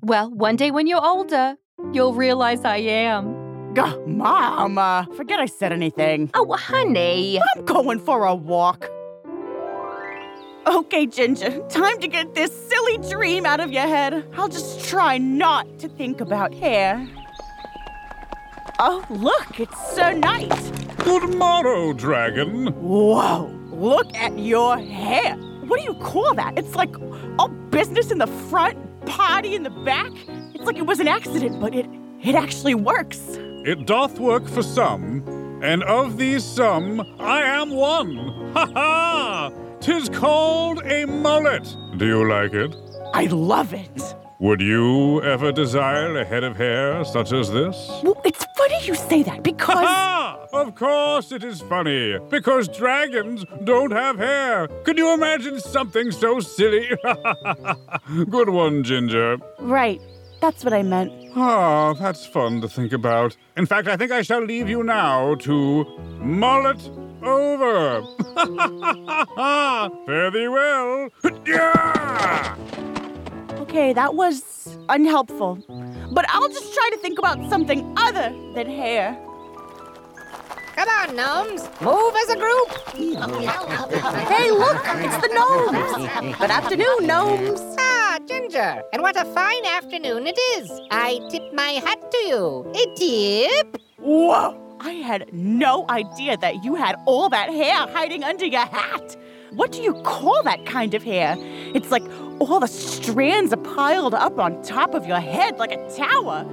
Well, 0.00 0.28
one 0.28 0.56
day 0.56 0.72
when 0.72 0.88
you're 0.88 1.06
older, 1.06 1.54
you'll 1.92 2.14
realize 2.14 2.64
I 2.64 2.78
am. 2.78 3.43
Gah, 3.74 3.98
Mom, 4.06 4.78
uh, 4.78 5.04
forget 5.16 5.40
I 5.40 5.46
said 5.46 5.72
anything. 5.72 6.30
Oh, 6.34 6.52
honey. 6.54 7.40
I'm 7.40 7.64
going 7.64 7.98
for 7.98 8.24
a 8.24 8.32
walk. 8.32 8.88
Okay, 10.64 11.06
Ginger, 11.06 11.58
time 11.68 11.98
to 11.98 12.06
get 12.06 12.34
this 12.34 12.52
silly 12.68 12.98
dream 13.10 13.44
out 13.44 13.58
of 13.58 13.72
your 13.72 13.82
head. 13.82 14.24
I'll 14.36 14.48
just 14.48 14.88
try 14.88 15.18
not 15.18 15.78
to 15.80 15.88
think 15.88 16.20
about 16.20 16.54
hair. 16.54 17.04
Oh, 18.78 19.04
look, 19.10 19.58
it's 19.58 19.94
Sir 19.94 20.12
Knight. 20.12 20.52
Good 20.98 21.34
morrow, 21.34 21.92
dragon. 21.92 22.68
Whoa, 22.80 23.46
look 23.72 24.14
at 24.14 24.38
your 24.38 24.78
hair. 24.78 25.34
What 25.66 25.80
do 25.80 25.84
you 25.84 25.94
call 25.94 26.32
that? 26.34 26.56
It's 26.56 26.76
like 26.76 26.94
all 27.40 27.48
business 27.48 28.12
in 28.12 28.18
the 28.18 28.28
front, 28.28 28.78
party 29.04 29.56
in 29.56 29.64
the 29.64 29.70
back. 29.70 30.12
It's 30.54 30.64
like 30.64 30.76
it 30.76 30.86
was 30.86 31.00
an 31.00 31.08
accident, 31.08 31.60
but 31.60 31.74
it 31.74 31.86
it 32.22 32.34
actually 32.34 32.74
works. 32.74 33.38
It 33.64 33.86
doth 33.86 34.20
work 34.20 34.46
for 34.46 34.62
some, 34.62 35.24
and 35.62 35.82
of 35.84 36.18
these 36.18 36.44
some 36.44 37.00
I 37.18 37.40
am 37.40 37.70
one. 37.70 38.16
Ha 38.52 38.66
ha! 38.74 39.52
Tis 39.80 40.10
called 40.10 40.82
a 40.84 41.06
mullet. 41.06 41.74
Do 41.96 42.06
you 42.06 42.28
like 42.28 42.52
it? 42.52 42.76
I 43.14 43.24
love 43.24 43.72
it. 43.72 44.14
Would 44.38 44.60
you 44.60 45.22
ever 45.22 45.50
desire 45.50 46.14
a 46.18 46.26
head 46.26 46.44
of 46.44 46.58
hair 46.58 47.06
such 47.06 47.32
as 47.32 47.50
this? 47.50 47.88
Well, 48.02 48.20
it's 48.22 48.44
funny 48.54 48.84
you 48.84 48.94
say 48.94 49.22
that 49.22 49.42
because 49.42 49.78
Ha! 49.78 50.46
Of 50.52 50.74
course 50.74 51.32
it 51.32 51.42
is 51.42 51.62
funny, 51.62 52.18
because 52.28 52.68
dragons 52.68 53.46
don't 53.64 53.92
have 53.92 54.18
hair. 54.18 54.68
Could 54.84 54.98
you 54.98 55.14
imagine 55.14 55.58
something 55.58 56.10
so 56.10 56.38
silly? 56.38 56.90
Good 58.28 58.50
one, 58.50 58.84
Ginger. 58.84 59.38
Right. 59.58 60.02
That's 60.40 60.62
what 60.64 60.72
I 60.74 60.82
meant. 60.82 61.12
Ah, 61.36 61.94
that's 61.94 62.26
fun 62.26 62.60
to 62.60 62.68
think 62.68 62.92
about. 62.92 63.36
In 63.56 63.66
fact, 63.66 63.88
I 63.88 63.96
think 63.96 64.12
I 64.12 64.22
shall 64.22 64.42
leave 64.44 64.68
you 64.68 64.82
now 64.82 65.34
to 65.36 65.84
mullet 66.20 66.80
over. 67.22 68.02
Fare 70.06 70.30
thee 70.30 70.48
well. 70.48 71.08
Yeah! 71.46 72.56
Okay, 73.64 73.92
that 73.92 74.14
was 74.14 74.78
unhelpful. 74.88 75.58
But 76.12 76.26
I'll 76.28 76.48
just 76.48 76.72
try 76.74 76.90
to 76.92 76.96
think 76.98 77.18
about 77.18 77.48
something 77.50 77.92
other 77.96 78.30
than 78.54 78.68
hair. 78.68 79.18
Come 80.76 80.88
on, 80.88 81.14
gnomes. 81.16 81.62
Move 81.80 82.14
as 82.22 82.28
a 82.30 82.36
group. 82.36 82.68
Hey, 82.94 84.50
look, 84.50 84.82
it's 85.06 85.16
the 85.18 85.30
gnomes. 85.32 86.36
Good 86.38 86.50
afternoon, 86.50 87.06
gnomes. 87.06 87.60
Ah, 87.78 88.18
Ginger. 88.26 88.82
And 88.92 89.00
what 89.00 89.16
a 89.16 89.24
fine 89.26 89.64
afternoon 89.64 90.26
it 90.26 90.38
is. 90.56 90.70
I 90.90 91.20
tip 91.30 91.52
my 91.54 91.72
hat 91.84 92.10
to 92.10 92.18
you. 92.26 92.72
A 92.74 92.94
tip. 92.96 93.80
Whoa! 93.98 94.60
I 94.80 94.92
had 94.94 95.32
no 95.32 95.86
idea 95.88 96.36
that 96.38 96.64
you 96.64 96.74
had 96.74 96.96
all 97.06 97.28
that 97.28 97.50
hair 97.50 97.86
hiding 97.86 98.24
under 98.24 98.44
your 98.44 98.66
hat. 98.66 99.16
What 99.52 99.70
do 99.70 99.80
you 99.80 99.94
call 100.02 100.42
that 100.42 100.66
kind 100.66 100.94
of 100.94 101.04
hair? 101.04 101.36
It's 101.38 101.92
like 101.92 102.02
all 102.40 102.58
the 102.58 102.66
strands 102.66 103.52
are 103.52 103.58
piled 103.58 104.14
up 104.14 104.40
on 104.40 104.60
top 104.62 104.94
of 104.94 105.06
your 105.06 105.20
head 105.20 105.56
like 105.58 105.70
a 105.70 105.96
tower. 105.96 106.44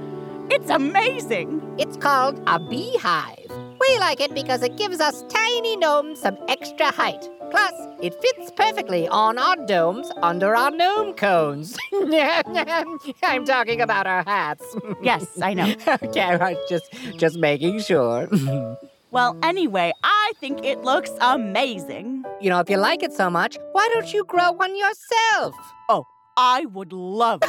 It's 0.48 0.70
amazing. 0.70 1.60
It's 1.78 1.96
called 1.96 2.40
a 2.46 2.60
beehive. 2.60 3.50
We 3.82 3.98
like 3.98 4.20
it 4.20 4.34
because 4.34 4.62
it 4.62 4.76
gives 4.76 5.00
us 5.00 5.24
tiny 5.28 5.76
gnomes 5.76 6.20
some 6.20 6.38
extra 6.48 6.90
height. 6.92 7.28
Plus, 7.50 7.72
it 8.00 8.14
fits 8.22 8.50
perfectly 8.56 9.08
on 9.08 9.38
our 9.38 9.56
domes 9.66 10.10
under 10.22 10.54
our 10.56 10.70
gnome 10.70 11.14
cones. 11.14 11.76
I'm 11.92 13.44
talking 13.44 13.80
about 13.80 14.06
our 14.06 14.22
hats. 14.24 14.64
Yes, 15.02 15.26
I 15.42 15.54
know. 15.54 15.74
okay, 16.04 16.36
right, 16.36 16.56
just 16.68 16.86
just 17.16 17.36
making 17.38 17.80
sure. 17.80 18.28
Well, 19.10 19.36
anyway, 19.42 19.92
I 20.02 20.32
think 20.40 20.64
it 20.64 20.84
looks 20.84 21.10
amazing. 21.20 22.24
you 22.40 22.48
know, 22.48 22.60
if 22.60 22.70
you 22.70 22.78
like 22.78 23.02
it 23.02 23.12
so 23.12 23.28
much, 23.28 23.58
why 23.72 23.86
don't 23.92 24.10
you 24.10 24.24
grow 24.24 24.52
one 24.52 24.74
yourself? 24.74 25.54
Oh, 25.90 26.06
I 26.36 26.64
would 26.66 26.92
love 26.92 27.40
to. 27.40 27.48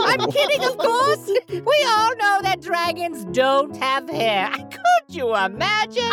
I'm 0.00 0.30
kidding, 0.30 0.64
of 0.64 0.78
course. 0.78 1.30
We 1.48 1.84
all 1.88 2.16
know 2.16 2.40
that 2.42 2.60
dragons 2.60 3.24
don't 3.32 3.76
have 3.76 4.08
hair. 4.08 4.50
Could 4.70 4.80
you 5.08 5.34
imagine? 5.34 6.12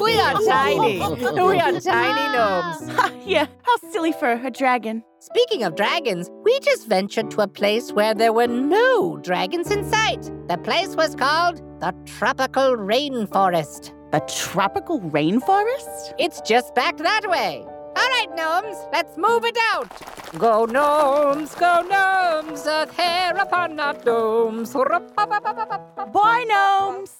we 0.00 0.18
are 0.18 0.34
tiny. 0.44 0.98
We 0.98 1.60
are 1.60 1.80
tiny 1.80 2.36
gnomes. 2.36 2.90
Ah, 3.02 3.10
yeah, 3.24 3.46
how 3.62 3.76
silly 3.90 4.12
for 4.12 4.32
a 4.32 4.50
dragon. 4.50 5.02
Speaking 5.20 5.62
of 5.62 5.76
dragons, 5.76 6.28
we 6.44 6.58
just 6.60 6.86
ventured 6.88 7.30
to 7.32 7.40
a 7.42 7.48
place 7.48 7.92
where 7.92 8.14
there 8.14 8.32
were 8.32 8.46
no 8.48 9.18
dragons 9.18 9.70
in 9.70 9.84
sight. 9.88 10.22
The 10.48 10.58
place 10.58 10.94
was 10.96 11.14
called 11.14 11.58
the 11.80 11.94
Tropical 12.04 12.76
Rainforest. 12.76 13.92
The 14.12 14.20
tropical 14.20 15.00
rainforest? 15.00 16.12
It's 16.18 16.40
just 16.42 16.74
back 16.74 16.98
that 16.98 17.22
way. 17.30 17.64
All 17.94 18.08
right, 18.08 18.28
gnomes, 18.34 18.76
let's 18.92 19.16
move 19.16 19.44
it 19.44 19.56
out. 19.72 19.90
Go 20.38 20.64
gnomes, 20.64 21.54
go 21.54 21.82
gnomes, 21.82 22.66
earth 22.66 22.96
hair 22.96 23.36
upon 23.36 23.78
our 23.78 23.94
domes. 23.94 24.72
Bye, 24.72 26.44
gnomes. 26.48 27.16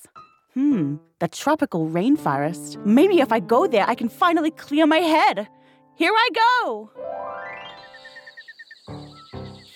Hmm, 0.55 0.97
the 1.19 1.29
tropical 1.29 1.89
rainforest. 1.89 2.85
Maybe 2.85 3.21
if 3.21 3.33
I 3.33 3.41
go 3.41 3.67
there, 3.67 3.89
I 3.89 3.95
can 3.95 4.09
finally 4.09 4.51
clear 4.51 4.87
my 4.87 4.99
head. 4.99 5.49
Here 5.97 6.13
I 6.15 6.29
go. 6.35 6.91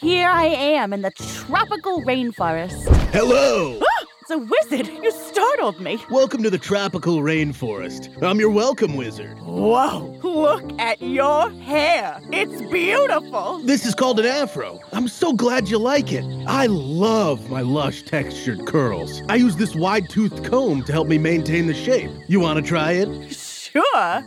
Here 0.00 0.28
I 0.28 0.46
am 0.46 0.92
in 0.92 1.02
the 1.02 1.10
tropical 1.10 2.02
rainforest. 2.02 2.86
Hello! 3.12 3.80
It's 4.28 4.32
a 4.32 4.38
wizard. 4.38 4.88
You 5.04 5.12
startled 5.12 5.80
me. 5.80 6.02
Welcome 6.10 6.42
to 6.42 6.50
the 6.50 6.58
tropical 6.58 7.18
rainforest. 7.18 8.20
I'm 8.24 8.40
your 8.40 8.50
welcome 8.50 8.96
wizard. 8.96 9.38
Whoa, 9.38 10.18
look 10.24 10.64
at 10.80 11.00
your 11.00 11.48
hair. 11.50 12.20
It's 12.32 12.60
beautiful. 12.62 13.60
This 13.60 13.86
is 13.86 13.94
called 13.94 14.18
an 14.18 14.26
afro. 14.26 14.80
I'm 14.92 15.06
so 15.06 15.32
glad 15.32 15.68
you 15.68 15.78
like 15.78 16.12
it. 16.12 16.24
I 16.48 16.66
love 16.66 17.48
my 17.48 17.60
lush 17.60 18.02
textured 18.02 18.66
curls. 18.66 19.22
I 19.28 19.36
use 19.36 19.54
this 19.54 19.76
wide 19.76 20.08
toothed 20.08 20.44
comb 20.44 20.82
to 20.82 20.92
help 20.92 21.06
me 21.06 21.18
maintain 21.18 21.68
the 21.68 21.74
shape. 21.74 22.10
You 22.26 22.40
want 22.40 22.56
to 22.56 22.68
try 22.68 22.94
it? 22.94 23.40
Sure. 23.76 24.24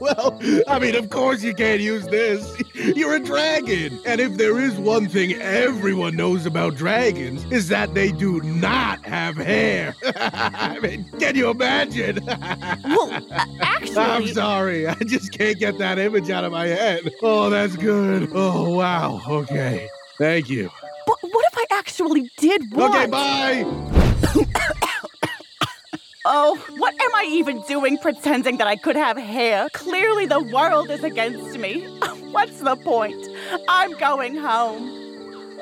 well, 0.00 0.40
I 0.66 0.78
mean, 0.80 0.96
of 0.96 1.08
course 1.10 1.44
you 1.44 1.54
can't 1.54 1.80
use 1.80 2.04
this. 2.08 2.60
You're 2.76 3.14
a 3.14 3.20
dragon. 3.20 3.98
And 4.04 4.20
if 4.20 4.36
there 4.36 4.60
is 4.60 4.74
one 4.74 5.08
thing 5.08 5.34
everyone 5.34 6.16
knows 6.16 6.46
about 6.46 6.76
dragons, 6.76 7.44
is 7.50 7.68
that 7.68 7.94
they 7.94 8.12
do 8.12 8.40
not 8.42 9.04
have 9.04 9.36
hair. 9.36 9.94
I 10.04 10.78
mean, 10.80 11.04
can 11.18 11.34
you 11.36 11.50
imagine? 11.50 12.24
well, 12.26 13.26
actually. 13.60 13.96
I'm 13.96 14.26
sorry. 14.28 14.86
I 14.86 14.94
just 14.94 15.32
can't 15.32 15.58
get 15.58 15.78
that 15.78 15.98
image 15.98 16.30
out 16.30 16.44
of 16.44 16.52
my 16.52 16.66
head. 16.66 17.12
Oh, 17.22 17.48
that's 17.50 17.76
good. 17.76 18.30
Oh, 18.32 18.76
wow. 18.76 19.22
Okay. 19.26 19.88
Thank 20.18 20.50
you. 20.50 20.70
But 21.06 21.18
what 21.22 21.46
if 21.52 21.58
I 21.58 21.64
actually 21.78 22.30
did 22.38 22.72
want? 22.72 22.94
Okay, 22.94 23.06
bye. 23.06 24.42
Oh, 26.28 26.60
what 26.78 26.92
am 26.92 27.14
I 27.14 27.28
even 27.30 27.62
doing 27.68 27.98
pretending 27.98 28.56
that 28.56 28.66
I 28.66 28.74
could 28.74 28.96
have 28.96 29.16
hair? 29.16 29.68
Clearly, 29.72 30.26
the 30.26 30.42
world 30.42 30.90
is 30.90 31.04
against 31.04 31.56
me. 31.56 31.86
What's 32.36 32.60
the 32.60 32.76
point? 32.76 33.26
I'm 33.66 33.96
going 33.96 34.36
home. 34.36 35.56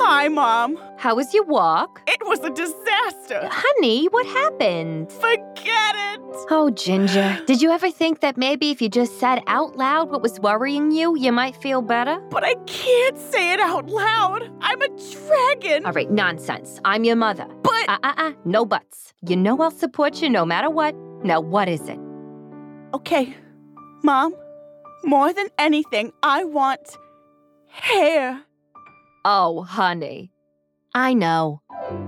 Hi, 0.00 0.26
Mom. 0.28 0.78
How 0.96 1.16
was 1.16 1.34
your 1.34 1.44
walk? 1.44 2.00
It 2.06 2.26
was 2.26 2.40
a 2.40 2.48
disaster. 2.48 3.46
Honey, 3.52 4.06
what 4.06 4.24
happened? 4.24 5.12
Forget 5.12 5.94
it. 5.96 6.20
Oh, 6.48 6.70
Ginger, 6.74 7.42
did 7.46 7.60
you 7.60 7.70
ever 7.70 7.90
think 7.90 8.20
that 8.20 8.38
maybe 8.38 8.70
if 8.70 8.80
you 8.80 8.88
just 8.88 9.20
said 9.20 9.42
out 9.48 9.76
loud 9.76 10.10
what 10.10 10.22
was 10.22 10.40
worrying 10.40 10.92
you, 10.92 11.14
you 11.14 11.30
might 11.30 11.56
feel 11.56 11.82
better? 11.82 12.18
But 12.30 12.42
I 12.42 12.54
can't 12.64 13.18
say 13.18 13.52
it 13.52 13.60
out 13.60 13.86
loud. 13.90 14.50
I'm 14.62 14.80
a 14.80 14.88
dragon. 14.88 15.84
All 15.84 15.92
right, 15.92 16.10
nonsense. 16.10 16.80
I'm 16.86 17.04
your 17.04 17.16
mother. 17.16 17.46
But. 17.62 17.86
Uh 17.86 17.98
uh 18.02 18.14
uh, 18.16 18.32
no 18.46 18.64
buts. 18.64 19.12
You 19.20 19.36
know 19.36 19.60
I'll 19.60 19.70
support 19.70 20.22
you 20.22 20.30
no 20.30 20.46
matter 20.46 20.70
what. 20.70 20.94
Now, 21.22 21.42
what 21.42 21.68
is 21.68 21.86
it? 21.86 21.98
Okay, 22.94 23.36
Mom, 24.02 24.34
more 25.04 25.32
than 25.32 25.48
anything, 25.58 26.12
I 26.22 26.44
want 26.44 26.96
hair. 27.68 28.42
Oh, 29.24 29.62
honey. 29.62 30.30
I 30.94 31.14
know. 31.14 31.60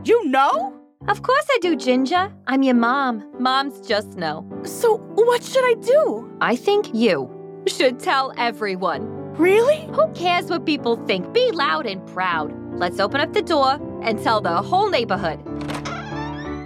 You 0.04 0.24
know? 0.26 0.74
Of 1.08 1.22
course 1.22 1.46
I 1.50 1.58
do, 1.60 1.76
Ginger. 1.76 2.32
I'm 2.46 2.62
your 2.62 2.74
mom. 2.74 3.24
Moms 3.38 3.86
just 3.86 4.16
know. 4.16 4.46
So, 4.64 4.98
what 5.14 5.42
should 5.42 5.64
I 5.64 5.74
do? 5.80 6.30
I 6.40 6.56
think 6.56 6.94
you 6.94 7.30
should 7.66 7.98
tell 7.98 8.32
everyone. 8.36 9.06
Really? 9.34 9.86
Who 9.94 10.12
cares 10.12 10.46
what 10.50 10.66
people 10.66 10.96
think? 11.06 11.32
Be 11.32 11.50
loud 11.52 11.86
and 11.86 12.06
proud. 12.08 12.52
Let's 12.78 13.00
open 13.00 13.20
up 13.20 13.32
the 13.32 13.42
door 13.42 13.78
and 14.02 14.22
tell 14.22 14.40
the 14.40 14.60
whole 14.60 14.90
neighborhood. 14.90 15.42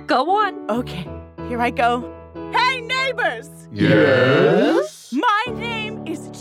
Go 0.07 0.31
on. 0.31 0.69
Okay, 0.71 1.07
here 1.49 1.61
I 1.61 1.71
go. 1.71 2.11
Hey, 2.53 2.81
neighbors! 2.81 3.49
Yes? 3.73 5.13
My 5.13 5.45
name 5.49 5.63
is 5.63 5.74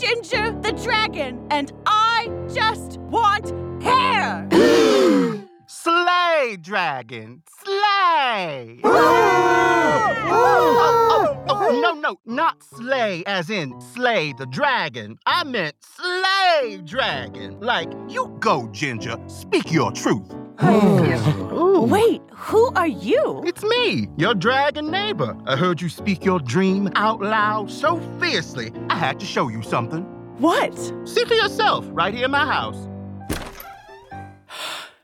Ginger 0.04 0.52
the 0.60 0.72
Dragon, 0.72 1.46
and 1.50 1.72
I 1.86 2.28
just 2.52 2.98
want 2.98 3.54
hair! 3.82 4.46
Slay, 5.66 6.58
dragon! 6.60 7.42
Slay! 7.62 8.80
oh, 8.84 10.14
oh, 10.26 11.36
oh, 11.38 11.43
no, 11.72 11.92
no, 11.94 12.16
not 12.24 12.62
slay 12.62 13.22
as 13.26 13.50
in 13.50 13.80
slay 13.80 14.32
the 14.32 14.46
dragon. 14.46 15.18
I 15.26 15.44
meant 15.44 15.76
slay 15.80 16.80
dragon. 16.84 17.58
Like, 17.60 17.92
you 18.08 18.36
go, 18.40 18.68
Ginger. 18.68 19.16
Speak 19.26 19.72
your 19.72 19.92
truth. 19.92 20.34
Wait, 20.60 22.22
who 22.32 22.72
are 22.74 22.86
you? 22.86 23.42
It's 23.44 23.62
me, 23.62 24.08
your 24.16 24.34
dragon 24.34 24.90
neighbor. 24.90 25.36
I 25.46 25.56
heard 25.56 25.80
you 25.80 25.88
speak 25.88 26.24
your 26.24 26.38
dream 26.38 26.90
out 26.94 27.20
loud 27.20 27.70
so 27.70 28.00
fiercely, 28.20 28.72
I 28.88 28.96
had 28.96 29.18
to 29.20 29.26
show 29.26 29.48
you 29.48 29.62
something. 29.62 30.02
What? 30.38 30.74
See 31.04 31.24
for 31.24 31.34
yourself, 31.34 31.86
right 31.90 32.14
here 32.14 32.26
in 32.26 32.30
my 32.30 32.46
house. 32.46 32.88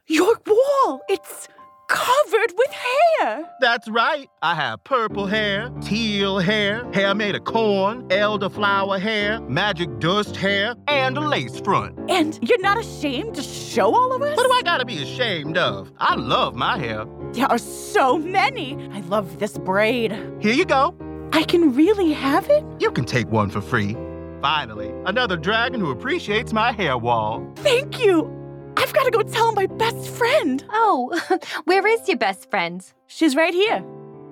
Your 0.07 0.40
wall! 0.46 1.01
It's 1.09 1.49
covered 1.90 2.53
with 2.57 2.70
hair! 2.70 3.50
That's 3.61 3.88
right. 3.88 4.29
I 4.42 4.55
have 4.55 4.83
purple 4.85 5.26
hair, 5.26 5.70
teal 5.83 6.38
hair, 6.38 6.90
hair 6.92 7.14
made 7.14 7.35
of 7.35 7.44
corn, 7.44 8.09
elderflower 8.09 9.00
hair, 9.00 9.40
magic 9.42 9.98
dust 9.98 10.37
hair, 10.37 10.76
and 10.87 11.18
a 11.18 11.20
lace 11.20 11.59
front. 11.61 11.98
And 12.09 12.38
you're 12.48 12.61
not 12.61 12.79
ashamed 12.79 13.35
to 13.35 13.42
show 13.42 13.94
all 13.94 14.12
of 14.12 14.22
us? 14.22 14.37
What 14.37 14.46
do 14.46 14.53
I 14.53 14.62
gotta 14.62 14.85
be 14.85 15.03
ashamed 15.03 15.59
of? 15.59 15.92
I 15.98 16.14
love 16.14 16.55
my 16.55 16.79
hair. 16.79 17.05
There 17.33 17.46
are 17.46 17.59
so 17.59 18.16
many. 18.18 18.76
I 18.92 19.00
love 19.00 19.40
this 19.40 19.59
braid. 19.59 20.12
Here 20.40 20.55
you 20.55 20.64
go. 20.64 20.94
I 21.33 21.42
can 21.42 21.74
really 21.74 22.12
have 22.12 22.48
it? 22.48 22.64
You 22.79 22.92
can 22.92 23.05
take 23.05 23.29
one 23.31 23.50
for 23.50 23.61
free. 23.61 23.96
Finally, 24.40 24.92
another 25.07 25.37
dragon 25.37 25.81
who 25.81 25.90
appreciates 25.90 26.53
my 26.53 26.72
hair 26.72 26.96
wall. 26.96 27.53
Thank 27.57 28.00
you. 28.00 28.39
I've 28.81 28.95
got 28.95 29.05
to 29.05 29.11
go 29.11 29.23
tell 29.23 29.53
my 29.53 29.66
best 29.66 30.09
friend. 30.09 30.64
Oh, 30.71 31.38
where 31.64 31.87
is 31.87 32.09
your 32.09 32.16
best 32.16 32.49
friend? 32.49 32.83
She's 33.09 33.37
right 33.37 33.53
here. 33.53 33.81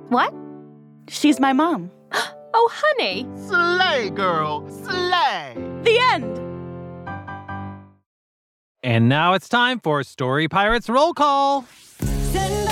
What? 0.08 0.32
She's 1.08 1.38
my 1.38 1.52
mom. 1.52 1.90
oh, 2.12 2.70
honey. 2.72 3.26
Slay, 3.46 4.08
girl. 4.08 4.66
Slay. 4.70 5.52
The 5.82 5.98
end. 6.14 6.38
And 8.82 9.06
now 9.08 9.34
it's 9.34 9.50
time 9.50 9.80
for 9.80 10.02
Story 10.02 10.48
Pirates 10.48 10.88
Roll 10.88 11.12
Call. 11.12 11.66
Send 12.00 12.67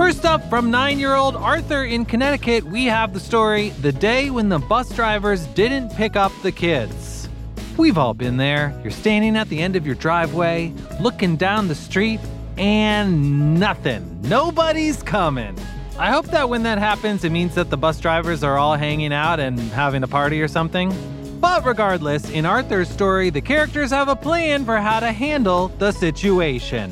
First 0.00 0.24
up, 0.24 0.42
from 0.48 0.70
nine 0.70 0.98
year 0.98 1.14
old 1.14 1.36
Arthur 1.36 1.84
in 1.84 2.06
Connecticut, 2.06 2.64
we 2.64 2.86
have 2.86 3.12
the 3.12 3.20
story 3.20 3.68
The 3.68 3.92
Day 3.92 4.30
When 4.30 4.48
the 4.48 4.58
Bus 4.58 4.88
Drivers 4.96 5.44
Didn't 5.48 5.90
Pick 5.90 6.16
Up 6.16 6.32
the 6.42 6.50
Kids. 6.50 7.28
We've 7.76 7.98
all 7.98 8.14
been 8.14 8.38
there. 8.38 8.74
You're 8.82 8.92
standing 8.92 9.36
at 9.36 9.50
the 9.50 9.60
end 9.60 9.76
of 9.76 9.84
your 9.84 9.94
driveway, 9.94 10.72
looking 11.00 11.36
down 11.36 11.68
the 11.68 11.74
street, 11.74 12.18
and 12.56 13.60
nothing. 13.60 14.22
Nobody's 14.22 15.02
coming. 15.02 15.54
I 15.98 16.10
hope 16.10 16.28
that 16.28 16.48
when 16.48 16.62
that 16.62 16.78
happens, 16.78 17.22
it 17.22 17.30
means 17.30 17.54
that 17.56 17.68
the 17.68 17.76
bus 17.76 18.00
drivers 18.00 18.42
are 18.42 18.56
all 18.56 18.76
hanging 18.76 19.12
out 19.12 19.38
and 19.38 19.60
having 19.60 20.02
a 20.02 20.08
party 20.08 20.40
or 20.40 20.48
something. 20.48 20.94
But 21.40 21.66
regardless, 21.66 22.30
in 22.30 22.46
Arthur's 22.46 22.88
story, 22.88 23.28
the 23.28 23.42
characters 23.42 23.90
have 23.90 24.08
a 24.08 24.16
plan 24.16 24.64
for 24.64 24.78
how 24.78 25.00
to 25.00 25.12
handle 25.12 25.68
the 25.68 25.92
situation. 25.92 26.90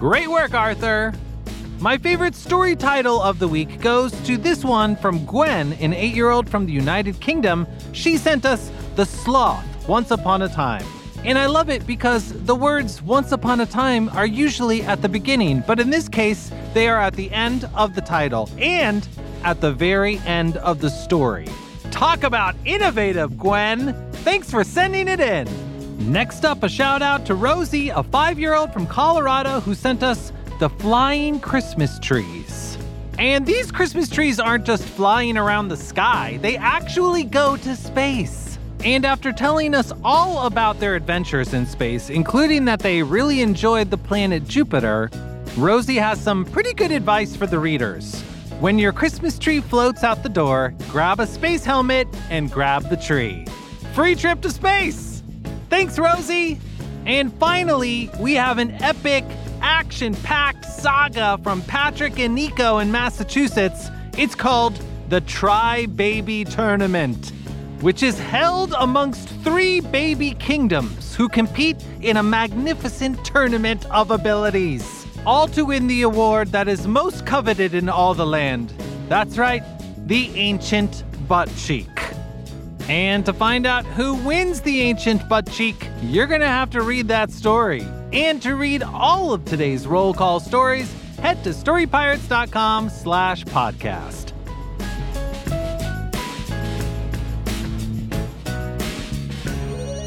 Great 0.00 0.30
work, 0.30 0.54
Arthur! 0.54 1.12
My 1.78 1.98
favorite 1.98 2.34
story 2.34 2.74
title 2.74 3.20
of 3.20 3.38
the 3.38 3.46
week 3.46 3.82
goes 3.82 4.10
to 4.22 4.38
this 4.38 4.64
one 4.64 4.96
from 4.96 5.26
Gwen, 5.26 5.74
an 5.74 5.92
eight 5.92 6.14
year 6.14 6.30
old 6.30 6.48
from 6.48 6.64
the 6.64 6.72
United 6.72 7.20
Kingdom. 7.20 7.66
She 7.92 8.16
sent 8.16 8.46
us 8.46 8.70
The 8.94 9.04
Sloth 9.04 9.86
Once 9.86 10.10
Upon 10.10 10.40
a 10.40 10.48
Time. 10.48 10.86
And 11.22 11.38
I 11.38 11.46
love 11.46 11.68
it 11.68 11.86
because 11.86 12.32
the 12.44 12.54
words 12.54 13.02
once 13.02 13.30
upon 13.30 13.60
a 13.60 13.66
time 13.66 14.08
are 14.10 14.26
usually 14.26 14.82
at 14.82 15.02
the 15.02 15.08
beginning, 15.08 15.64
but 15.66 15.78
in 15.78 15.90
this 15.90 16.08
case, 16.08 16.50
they 16.72 16.88
are 16.88 17.00
at 17.00 17.14
the 17.14 17.30
end 17.30 17.68
of 17.74 17.94
the 17.94 18.00
title 18.00 18.48
and 18.58 19.06
at 19.44 19.60
the 19.60 19.72
very 19.72 20.18
end 20.20 20.56
of 20.58 20.80
the 20.80 20.88
story. 20.88 21.46
Talk 21.90 22.22
about 22.22 22.54
innovative, 22.64 23.36
Gwen! 23.36 23.92
Thanks 24.12 24.50
for 24.50 24.64
sending 24.64 25.08
it 25.08 25.20
in. 25.20 25.46
Next 26.10 26.44
up, 26.44 26.62
a 26.62 26.68
shout 26.68 27.02
out 27.02 27.26
to 27.26 27.34
Rosie, 27.34 27.90
a 27.90 28.02
five 28.02 28.38
year 28.38 28.54
old 28.54 28.72
from 28.72 28.86
Colorado 28.86 29.60
who 29.60 29.74
sent 29.74 30.02
us 30.02 30.32
the 30.58 30.68
flying 30.68 31.40
Christmas 31.40 31.98
trees. 31.98 32.78
And 33.18 33.46
these 33.46 33.70
Christmas 33.72 34.08
trees 34.08 34.38
aren't 34.40 34.64
just 34.64 34.84
flying 34.84 35.36
around 35.36 35.68
the 35.68 35.76
sky, 35.76 36.38
they 36.42 36.56
actually 36.56 37.24
go 37.24 37.56
to 37.58 37.76
space. 37.76 38.58
And 38.84 39.04
after 39.04 39.32
telling 39.32 39.74
us 39.74 39.92
all 40.04 40.46
about 40.46 40.78
their 40.80 40.94
adventures 40.94 41.54
in 41.54 41.66
space, 41.66 42.10
including 42.10 42.66
that 42.66 42.80
they 42.80 43.02
really 43.02 43.40
enjoyed 43.40 43.90
the 43.90 43.98
planet 43.98 44.46
Jupiter, 44.46 45.10
Rosie 45.56 45.96
has 45.96 46.20
some 46.20 46.44
pretty 46.44 46.74
good 46.74 46.90
advice 46.90 47.34
for 47.34 47.46
the 47.46 47.58
readers. 47.58 48.20
When 48.60 48.78
your 48.78 48.92
Christmas 48.92 49.38
tree 49.38 49.60
floats 49.60 50.04
out 50.04 50.22
the 50.22 50.28
door, 50.28 50.74
grab 50.90 51.20
a 51.20 51.26
space 51.26 51.64
helmet 51.64 52.08
and 52.30 52.50
grab 52.50 52.88
the 52.88 52.96
tree. 52.96 53.46
Free 53.94 54.14
trip 54.14 54.40
to 54.42 54.50
space! 54.50 55.22
Thanks, 55.68 55.98
Rosie! 55.98 56.58
And 57.06 57.32
finally, 57.34 58.10
we 58.18 58.34
have 58.34 58.58
an 58.58 58.72
epic, 58.82 59.24
action 59.60 60.14
packed 60.16 60.64
saga 60.64 61.38
from 61.42 61.62
Patrick 61.62 62.18
and 62.18 62.34
Nico 62.34 62.78
in 62.78 62.90
Massachusetts. 62.90 63.88
It's 64.16 64.34
called 64.34 64.80
the 65.08 65.20
Tri 65.20 65.86
Baby 65.86 66.44
Tournament, 66.44 67.32
which 67.80 68.02
is 68.02 68.18
held 68.18 68.74
amongst 68.78 69.28
three 69.44 69.80
baby 69.80 70.32
kingdoms 70.34 71.14
who 71.14 71.28
compete 71.28 71.76
in 72.00 72.16
a 72.16 72.22
magnificent 72.22 73.24
tournament 73.24 73.84
of 73.90 74.10
abilities, 74.10 75.06
all 75.24 75.48
to 75.48 75.64
win 75.64 75.86
the 75.86 76.02
award 76.02 76.48
that 76.48 76.68
is 76.68 76.86
most 76.86 77.26
coveted 77.26 77.74
in 77.74 77.88
all 77.88 78.14
the 78.14 78.26
land. 78.26 78.72
That's 79.08 79.38
right, 79.38 79.62
the 80.06 80.34
Ancient 80.36 81.04
Butt 81.28 81.50
Cheek. 81.56 81.88
And 82.88 83.26
to 83.26 83.32
find 83.32 83.66
out 83.66 83.84
who 83.84 84.14
wins 84.14 84.60
the 84.60 84.80
ancient 84.82 85.28
butt 85.28 85.50
cheek, 85.50 85.88
you're 86.02 86.28
to 86.28 86.46
have 86.46 86.70
to 86.70 86.82
read 86.82 87.08
that 87.08 87.32
story. 87.32 87.84
And 88.16 88.40
to 88.44 88.54
read 88.54 88.82
all 88.82 89.34
of 89.34 89.44
today's 89.44 89.86
roll 89.86 90.14
call 90.14 90.40
stories, 90.40 90.90
head 91.18 91.44
to 91.44 91.50
storypirates.com 91.50 92.88
slash 92.88 93.44
podcast. 93.44 94.32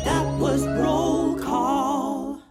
That 0.04 0.40
was 0.40 0.66
roll 0.66 1.38
call. 1.38 2.42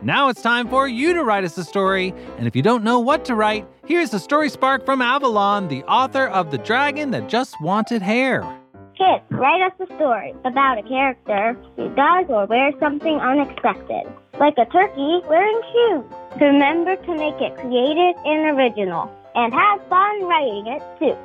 Now 0.00 0.28
it's 0.28 0.42
time 0.42 0.68
for 0.68 0.86
you 0.86 1.12
to 1.14 1.24
write 1.24 1.42
us 1.42 1.58
a 1.58 1.64
story. 1.64 2.14
And 2.38 2.46
if 2.46 2.54
you 2.54 2.62
don't 2.62 2.84
know 2.84 3.00
what 3.00 3.24
to 3.24 3.34
write, 3.34 3.66
here's 3.84 4.14
a 4.14 4.20
story 4.20 4.48
spark 4.48 4.86
from 4.86 5.02
Avalon, 5.02 5.66
the 5.66 5.82
author 5.86 6.28
of 6.28 6.52
The 6.52 6.58
Dragon 6.58 7.10
That 7.10 7.28
Just 7.28 7.60
Wanted 7.60 8.00
Hair. 8.00 8.61
Kids, 8.96 9.24
write 9.30 9.62
us 9.62 9.72
a 9.80 9.86
story 9.96 10.34
about 10.44 10.76
a 10.76 10.82
character 10.82 11.56
who 11.76 11.88
does 11.94 12.26
or 12.28 12.44
wears 12.44 12.74
something 12.78 13.16
unexpected, 13.16 14.02
like 14.38 14.54
a 14.58 14.66
turkey 14.66 15.20
wearing 15.28 15.60
shoes. 15.72 16.04
Remember 16.38 16.96
to 16.96 17.16
make 17.16 17.40
it 17.40 17.56
creative 17.56 18.14
and 18.26 18.58
original, 18.58 19.10
and 19.34 19.52
have 19.54 19.80
fun 19.88 20.24
writing 20.24 20.66
it 20.66 20.82
too. 20.98 21.16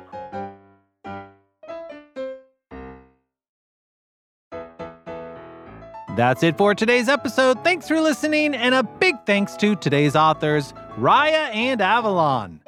That's 6.16 6.42
it 6.42 6.56
for 6.56 6.74
today's 6.74 7.08
episode. 7.08 7.62
Thanks 7.62 7.86
for 7.86 8.00
listening, 8.00 8.54
and 8.54 8.74
a 8.74 8.82
big 8.82 9.14
thanks 9.26 9.56
to 9.58 9.76
today's 9.76 10.16
authors, 10.16 10.72
Raya 10.96 11.54
and 11.54 11.82
Avalon. 11.82 12.60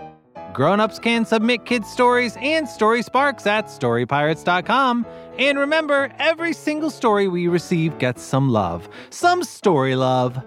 Grown-ups 0.53 0.99
can 0.99 1.25
submit 1.25 1.65
kids' 1.65 1.91
stories 1.91 2.37
and 2.41 2.69
story 2.69 3.03
sparks 3.03 3.47
at 3.47 3.67
storypirates.com. 3.67 5.07
And 5.39 5.59
remember, 5.59 6.11
every 6.19 6.53
single 6.53 6.91
story 6.91 7.29
we 7.29 7.49
receive 7.49 7.99
gets 7.99 8.23
some 8.23 8.51
love, 8.51 8.89
some 9.11 9.45
story 9.45 9.95
love. 9.97 10.43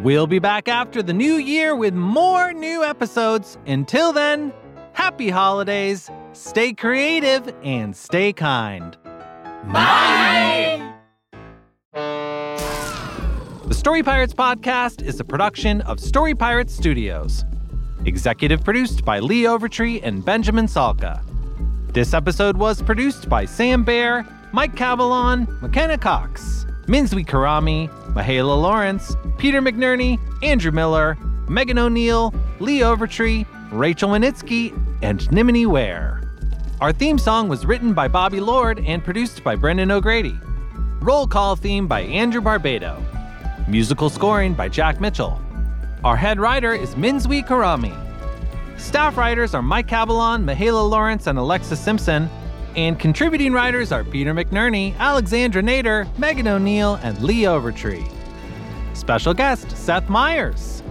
We'll 0.00 0.26
be 0.26 0.38
back 0.38 0.68
after 0.68 1.02
the 1.02 1.12
new 1.12 1.34
year 1.34 1.74
with 1.74 1.94
more 1.94 2.52
new 2.52 2.84
episodes. 2.84 3.58
Until 3.66 4.12
then, 4.12 4.52
happy 4.92 5.28
holidays, 5.30 6.10
stay 6.32 6.72
creative, 6.72 7.52
and 7.62 7.96
stay 7.96 8.32
kind. 8.32 8.96
Bye. 9.72 10.94
The 13.68 13.74
Story 13.74 14.02
Pirates 14.02 14.34
podcast 14.34 15.02
is 15.02 15.20
a 15.20 15.24
production 15.24 15.80
of 15.82 16.00
Story 16.00 16.34
Pirates 16.34 16.74
Studios. 16.74 17.44
Executive 18.08 18.64
produced 18.64 19.04
by 19.04 19.18
Lee 19.20 19.42
Overtree 19.42 20.00
and 20.02 20.24
Benjamin 20.24 20.64
Salka. 20.64 21.22
This 21.92 22.14
episode 22.14 22.56
was 22.56 22.80
produced 22.80 23.28
by 23.28 23.44
Sam 23.44 23.84
Bear, 23.84 24.26
Mike 24.52 24.74
Cavalon, 24.74 25.46
McKenna 25.60 25.98
Cox, 25.98 26.64
Minzwi 26.86 27.26
Karami, 27.26 27.90
Mahala 28.14 28.60
Lawrence, 28.60 29.14
Peter 29.36 29.60
McNerney, 29.60 30.18
Andrew 30.42 30.72
Miller, 30.72 31.18
Megan 31.50 31.78
O'Neill, 31.78 32.32
Lee 32.60 32.80
Overtree, 32.80 33.44
Rachel 33.70 34.08
Winitsky, 34.08 34.72
and 35.02 35.30
Nimini 35.30 35.66
Ware. 35.66 36.22
Our 36.80 36.94
theme 36.94 37.18
song 37.18 37.50
was 37.50 37.66
written 37.66 37.92
by 37.92 38.08
Bobby 38.08 38.40
Lord 38.40 38.78
and 38.86 39.04
produced 39.04 39.44
by 39.44 39.54
Brendan 39.54 39.90
O'Grady. 39.90 40.38
Roll 41.00 41.26
call 41.26 41.56
theme 41.56 41.86
by 41.86 42.00
Andrew 42.00 42.40
Barbado. 42.40 43.02
Musical 43.68 44.08
scoring 44.08 44.54
by 44.54 44.70
Jack 44.70 44.98
Mitchell. 44.98 45.38
Our 46.04 46.16
head 46.16 46.38
writer 46.38 46.72
is 46.72 46.94
Minzwi 46.94 47.44
Karami. 47.44 47.92
Staff 48.78 49.16
writers 49.16 49.52
are 49.52 49.62
Mike 49.62 49.88
Cabalon, 49.88 50.44
Mahala 50.44 50.88
Lawrence, 50.88 51.26
and 51.26 51.36
Alexa 51.36 51.74
Simpson. 51.74 52.30
And 52.76 52.96
contributing 53.00 53.52
writers 53.52 53.90
are 53.90 54.04
Peter 54.04 54.32
McNerney, 54.32 54.96
Alexandra 54.98 55.60
Nader, 55.60 56.06
Megan 56.16 56.46
O'Neill, 56.46 57.00
and 57.02 57.20
Lee 57.20 57.42
Overtree. 57.42 58.08
Special 58.94 59.34
guest 59.34 59.76
Seth 59.76 60.08
Meyers. 60.08 60.84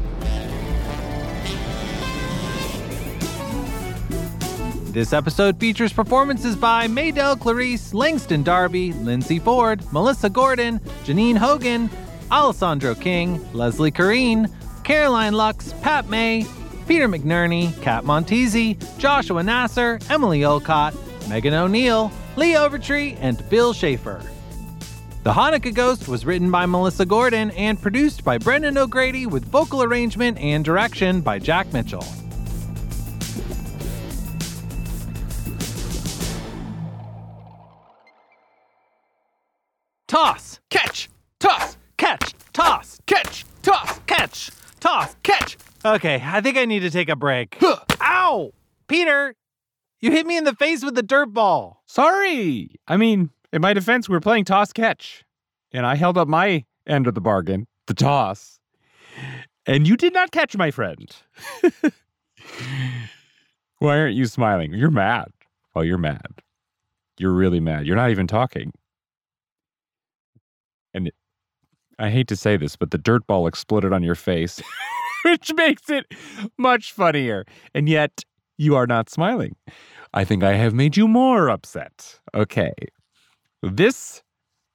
This 4.92 5.14
episode 5.14 5.58
features 5.58 5.94
performances 5.94 6.58
by 6.58 6.88
Maydell 6.88 7.40
Clarice, 7.40 7.94
Langston 7.94 8.44
Darby, 8.44 8.92
Lindsay 8.92 9.40
Ford, 9.40 9.82
Melissa 9.94 10.30
Gordon, 10.30 10.80
Janine 11.06 11.38
Hogan, 11.38 11.90
Alessandro 12.30 12.94
King, 12.94 13.40
Leslie 13.54 13.92
Kareen, 13.92 14.52
Caroline 14.88 15.34
Lux, 15.34 15.74
Pat 15.82 16.08
May, 16.08 16.46
Peter 16.88 17.10
McNerney, 17.10 17.78
Kat 17.82 18.06
Montesi, 18.06 18.78
Joshua 18.98 19.44
Nasser, 19.44 20.00
Emily 20.10 20.46
Olcott, 20.46 20.96
Megan 21.28 21.54
O'Neill, 21.54 22.10
Lee 22.38 22.54
Overtree, 22.54 23.18
and 23.20 23.48
Bill 23.50 23.74
Schaefer. 23.74 24.22
The 25.24 25.34
Hanukkah 25.34 25.74
Ghost 25.74 26.08
was 26.08 26.26
written 26.26 26.50
by 26.50 26.66
Melissa 26.66 27.06
Gordon 27.06 27.52
and 27.52 27.82
produced 27.82 28.24
by 28.24 28.38
Brendan 28.38 28.78
O'Grady 28.78 29.26
with 29.26 29.44
vocal 29.44 29.84
arrangement 29.84 30.38
and 30.38 30.64
direction 30.64 31.20
by 31.20 31.38
Jack 31.38 31.74
Mitchell. 31.74 32.06
Toss, 40.08 40.62
catch, 40.70 41.10
toss, 41.42 41.76
catch, 41.98 42.34
toss, 42.54 43.00
catch, 43.06 43.44
toss, 43.62 44.00
catch, 44.08 44.50
toss, 44.88 45.16
catch. 45.24 45.58
Okay, 45.84 46.22
I 46.24 46.42
think 46.42 46.58
I 46.58 46.66
need 46.66 46.80
to 46.80 46.90
take 46.90 47.10
a 47.10 47.16
break. 47.16 47.58
Ow! 48.02 48.52
Peter, 48.88 49.36
you 50.00 50.12
hit 50.12 50.26
me 50.26 50.38
in 50.38 50.44
the 50.44 50.56
face 50.56 50.84
with 50.84 50.96
the 50.96 51.04
dirt 51.04 51.34
ball. 51.34 51.84
Sorry. 51.86 52.72
I 52.88 52.98
mean, 52.98 53.30
in 53.52 53.62
my 53.62 53.74
defense, 53.74 54.08
we 54.08 54.14
were 54.14 54.22
playing 54.22 54.46
toss 54.46 54.72
catch, 54.72 55.26
and 55.72 55.86
I 55.86 55.96
held 55.96 56.18
up 56.18 56.28
my 56.28 56.66
end 56.86 57.08
of 57.08 57.16
the 57.16 57.22
bargain, 57.22 57.68
the 57.88 57.94
toss. 57.94 58.60
And 59.66 59.88
you 59.88 59.98
did 59.98 60.14
not 60.14 60.32
catch, 60.32 60.56
my 60.56 60.72
friend. 60.72 61.14
Why 63.80 64.00
aren't 64.00 64.16
you 64.16 64.26
smiling? 64.26 64.74
You're 64.74 64.90
mad. 64.90 65.28
Oh, 65.76 65.82
you're 65.82 65.98
mad. 65.98 66.42
You're 67.18 67.34
really 67.34 67.60
mad. 67.60 67.86
You're 67.86 67.96
not 67.98 68.12
even 68.12 68.28
talking. 68.28 68.72
And 70.94 71.12
I 72.00 72.10
hate 72.10 72.28
to 72.28 72.36
say 72.36 72.58
this, 72.58 72.76
but 72.76 72.92
the 72.92 72.98
dirt 72.98 73.26
ball 73.28 73.48
exploded 73.48 73.92
on 73.94 74.04
your 74.04 74.16
face, 74.16 74.62
which 75.26 75.54
makes 75.56 75.90
it 75.90 76.06
much 76.58 76.92
funnier. 76.92 77.46
And 77.74 77.90
yet, 77.90 78.24
you 78.58 78.76
are 78.76 78.88
not 78.88 79.10
smiling. 79.10 79.56
I 80.14 80.24
think 80.24 80.44
I 80.44 80.54
have 80.54 80.74
made 80.74 80.98
you 80.98 81.08
more 81.08 81.50
upset. 81.50 82.20
Okay. 82.34 82.74
This 83.62 84.22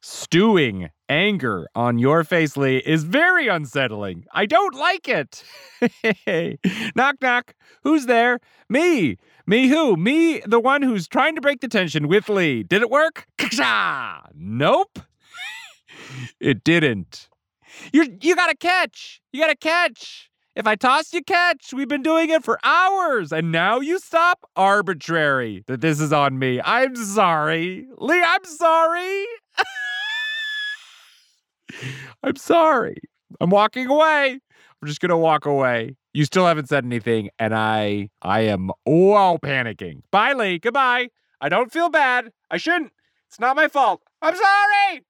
stewing 0.01 0.91
anger 1.09 1.69
on 1.75 1.99
your 1.99 2.25
face, 2.25 2.57
Lee, 2.57 2.79
is 2.79 3.05
very 3.05 3.49
unsettling. 3.49 4.25
I 4.33 4.47
don't 4.47 4.75
like 4.75 5.09
it. 5.09 5.45
knock, 6.97 7.17
knock. 7.21 7.55
Who's 7.83 8.07
there? 8.07 8.41
Me. 8.69 9.17
Me 9.47 9.69
who? 9.69 9.97
Me, 9.97 10.41
the 10.41 10.61
one 10.61 10.83
who's 10.83 11.09
trying 11.09 11.35
to 11.35 11.41
break 11.41 11.61
the 11.61 11.69
tension 11.69 12.09
with 12.09 12.29
Lee. 12.29 12.63
Did 12.63 12.83
it 12.83 12.91
work? 12.91 13.27
Nope. 14.35 14.99
It 16.41 16.65
didn't. 16.65 17.29
You 17.93 18.19
you 18.21 18.37
gotta 18.37 18.57
catch. 18.57 19.21
You 19.33 19.41
gotta 19.41 19.57
catch. 19.57 20.31
If 20.55 20.67
I 20.67 20.75
toss, 20.75 21.15
you 21.15 21.23
catch. 21.23 21.73
We've 21.73 21.89
been 21.89 22.03
doing 22.03 22.29
it 22.29 22.45
for 22.45 22.59
hours, 22.63 23.33
and 23.33 23.51
now 23.51 23.81
you 23.81 23.99
stop. 23.99 24.41
Arbitrary 24.55 25.65
that 25.67 25.81
this 25.81 25.99
is 26.01 26.13
on 26.13 26.39
me. 26.39 26.61
I'm 26.63 26.95
sorry, 26.95 27.87
Lee. 27.97 28.23
I'm 28.23 28.45
sorry. 28.45 29.25
I'm 32.23 32.37
sorry. 32.37 32.97
I'm 33.41 33.49
walking 33.51 33.87
away. 33.87 34.39
I'm 34.83 34.89
just 34.89 35.01
gonna 35.01 35.17
walk 35.17 35.47
away. 35.47 35.97
You 36.13 36.27
still 36.27 36.47
haven't 36.47 36.69
said 36.69 36.85
anything, 36.85 37.31
and 37.39 37.55
I 37.55 38.11
I 38.21 38.41
am 38.43 38.71
wow 38.85 39.39
panicking. 39.43 40.03
Bye, 40.11 40.35
Lee. 40.35 40.59
Goodbye. 40.59 41.09
I 41.41 41.49
don't 41.49 41.73
feel 41.73 41.89
bad. 41.89 42.33
I 42.51 42.59
shouldn't. 42.59 42.93
It's 43.29 43.41
not 43.41 43.57
my 43.57 43.69
fault. 43.69 44.03
I'm 44.21 44.35
sorry. 44.37 45.05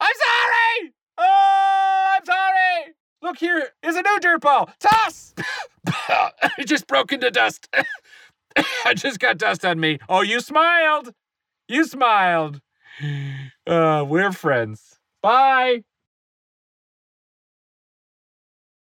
I'm 0.00 0.14
sorry. 0.14 0.92
Oh, 1.18 2.14
I'm 2.16 2.24
sorry. 2.24 2.94
Look 3.22 3.38
here 3.38 3.70
is 3.82 3.96
a 3.96 4.02
new 4.02 4.18
dirt 4.20 4.40
ball. 4.40 4.70
Toss. 4.78 5.34
it 6.58 6.66
just 6.66 6.86
broke 6.86 7.12
into 7.12 7.30
dust. 7.30 7.68
I 8.84 8.94
just 8.94 9.18
got 9.18 9.38
dust 9.38 9.64
on 9.64 9.80
me. 9.80 9.98
Oh, 10.08 10.22
you 10.22 10.40
smiled. 10.40 11.12
You 11.68 11.84
smiled. 11.84 12.60
Uh, 13.66 14.04
we're 14.06 14.32
friends. 14.32 14.98
Bye. 15.22 15.82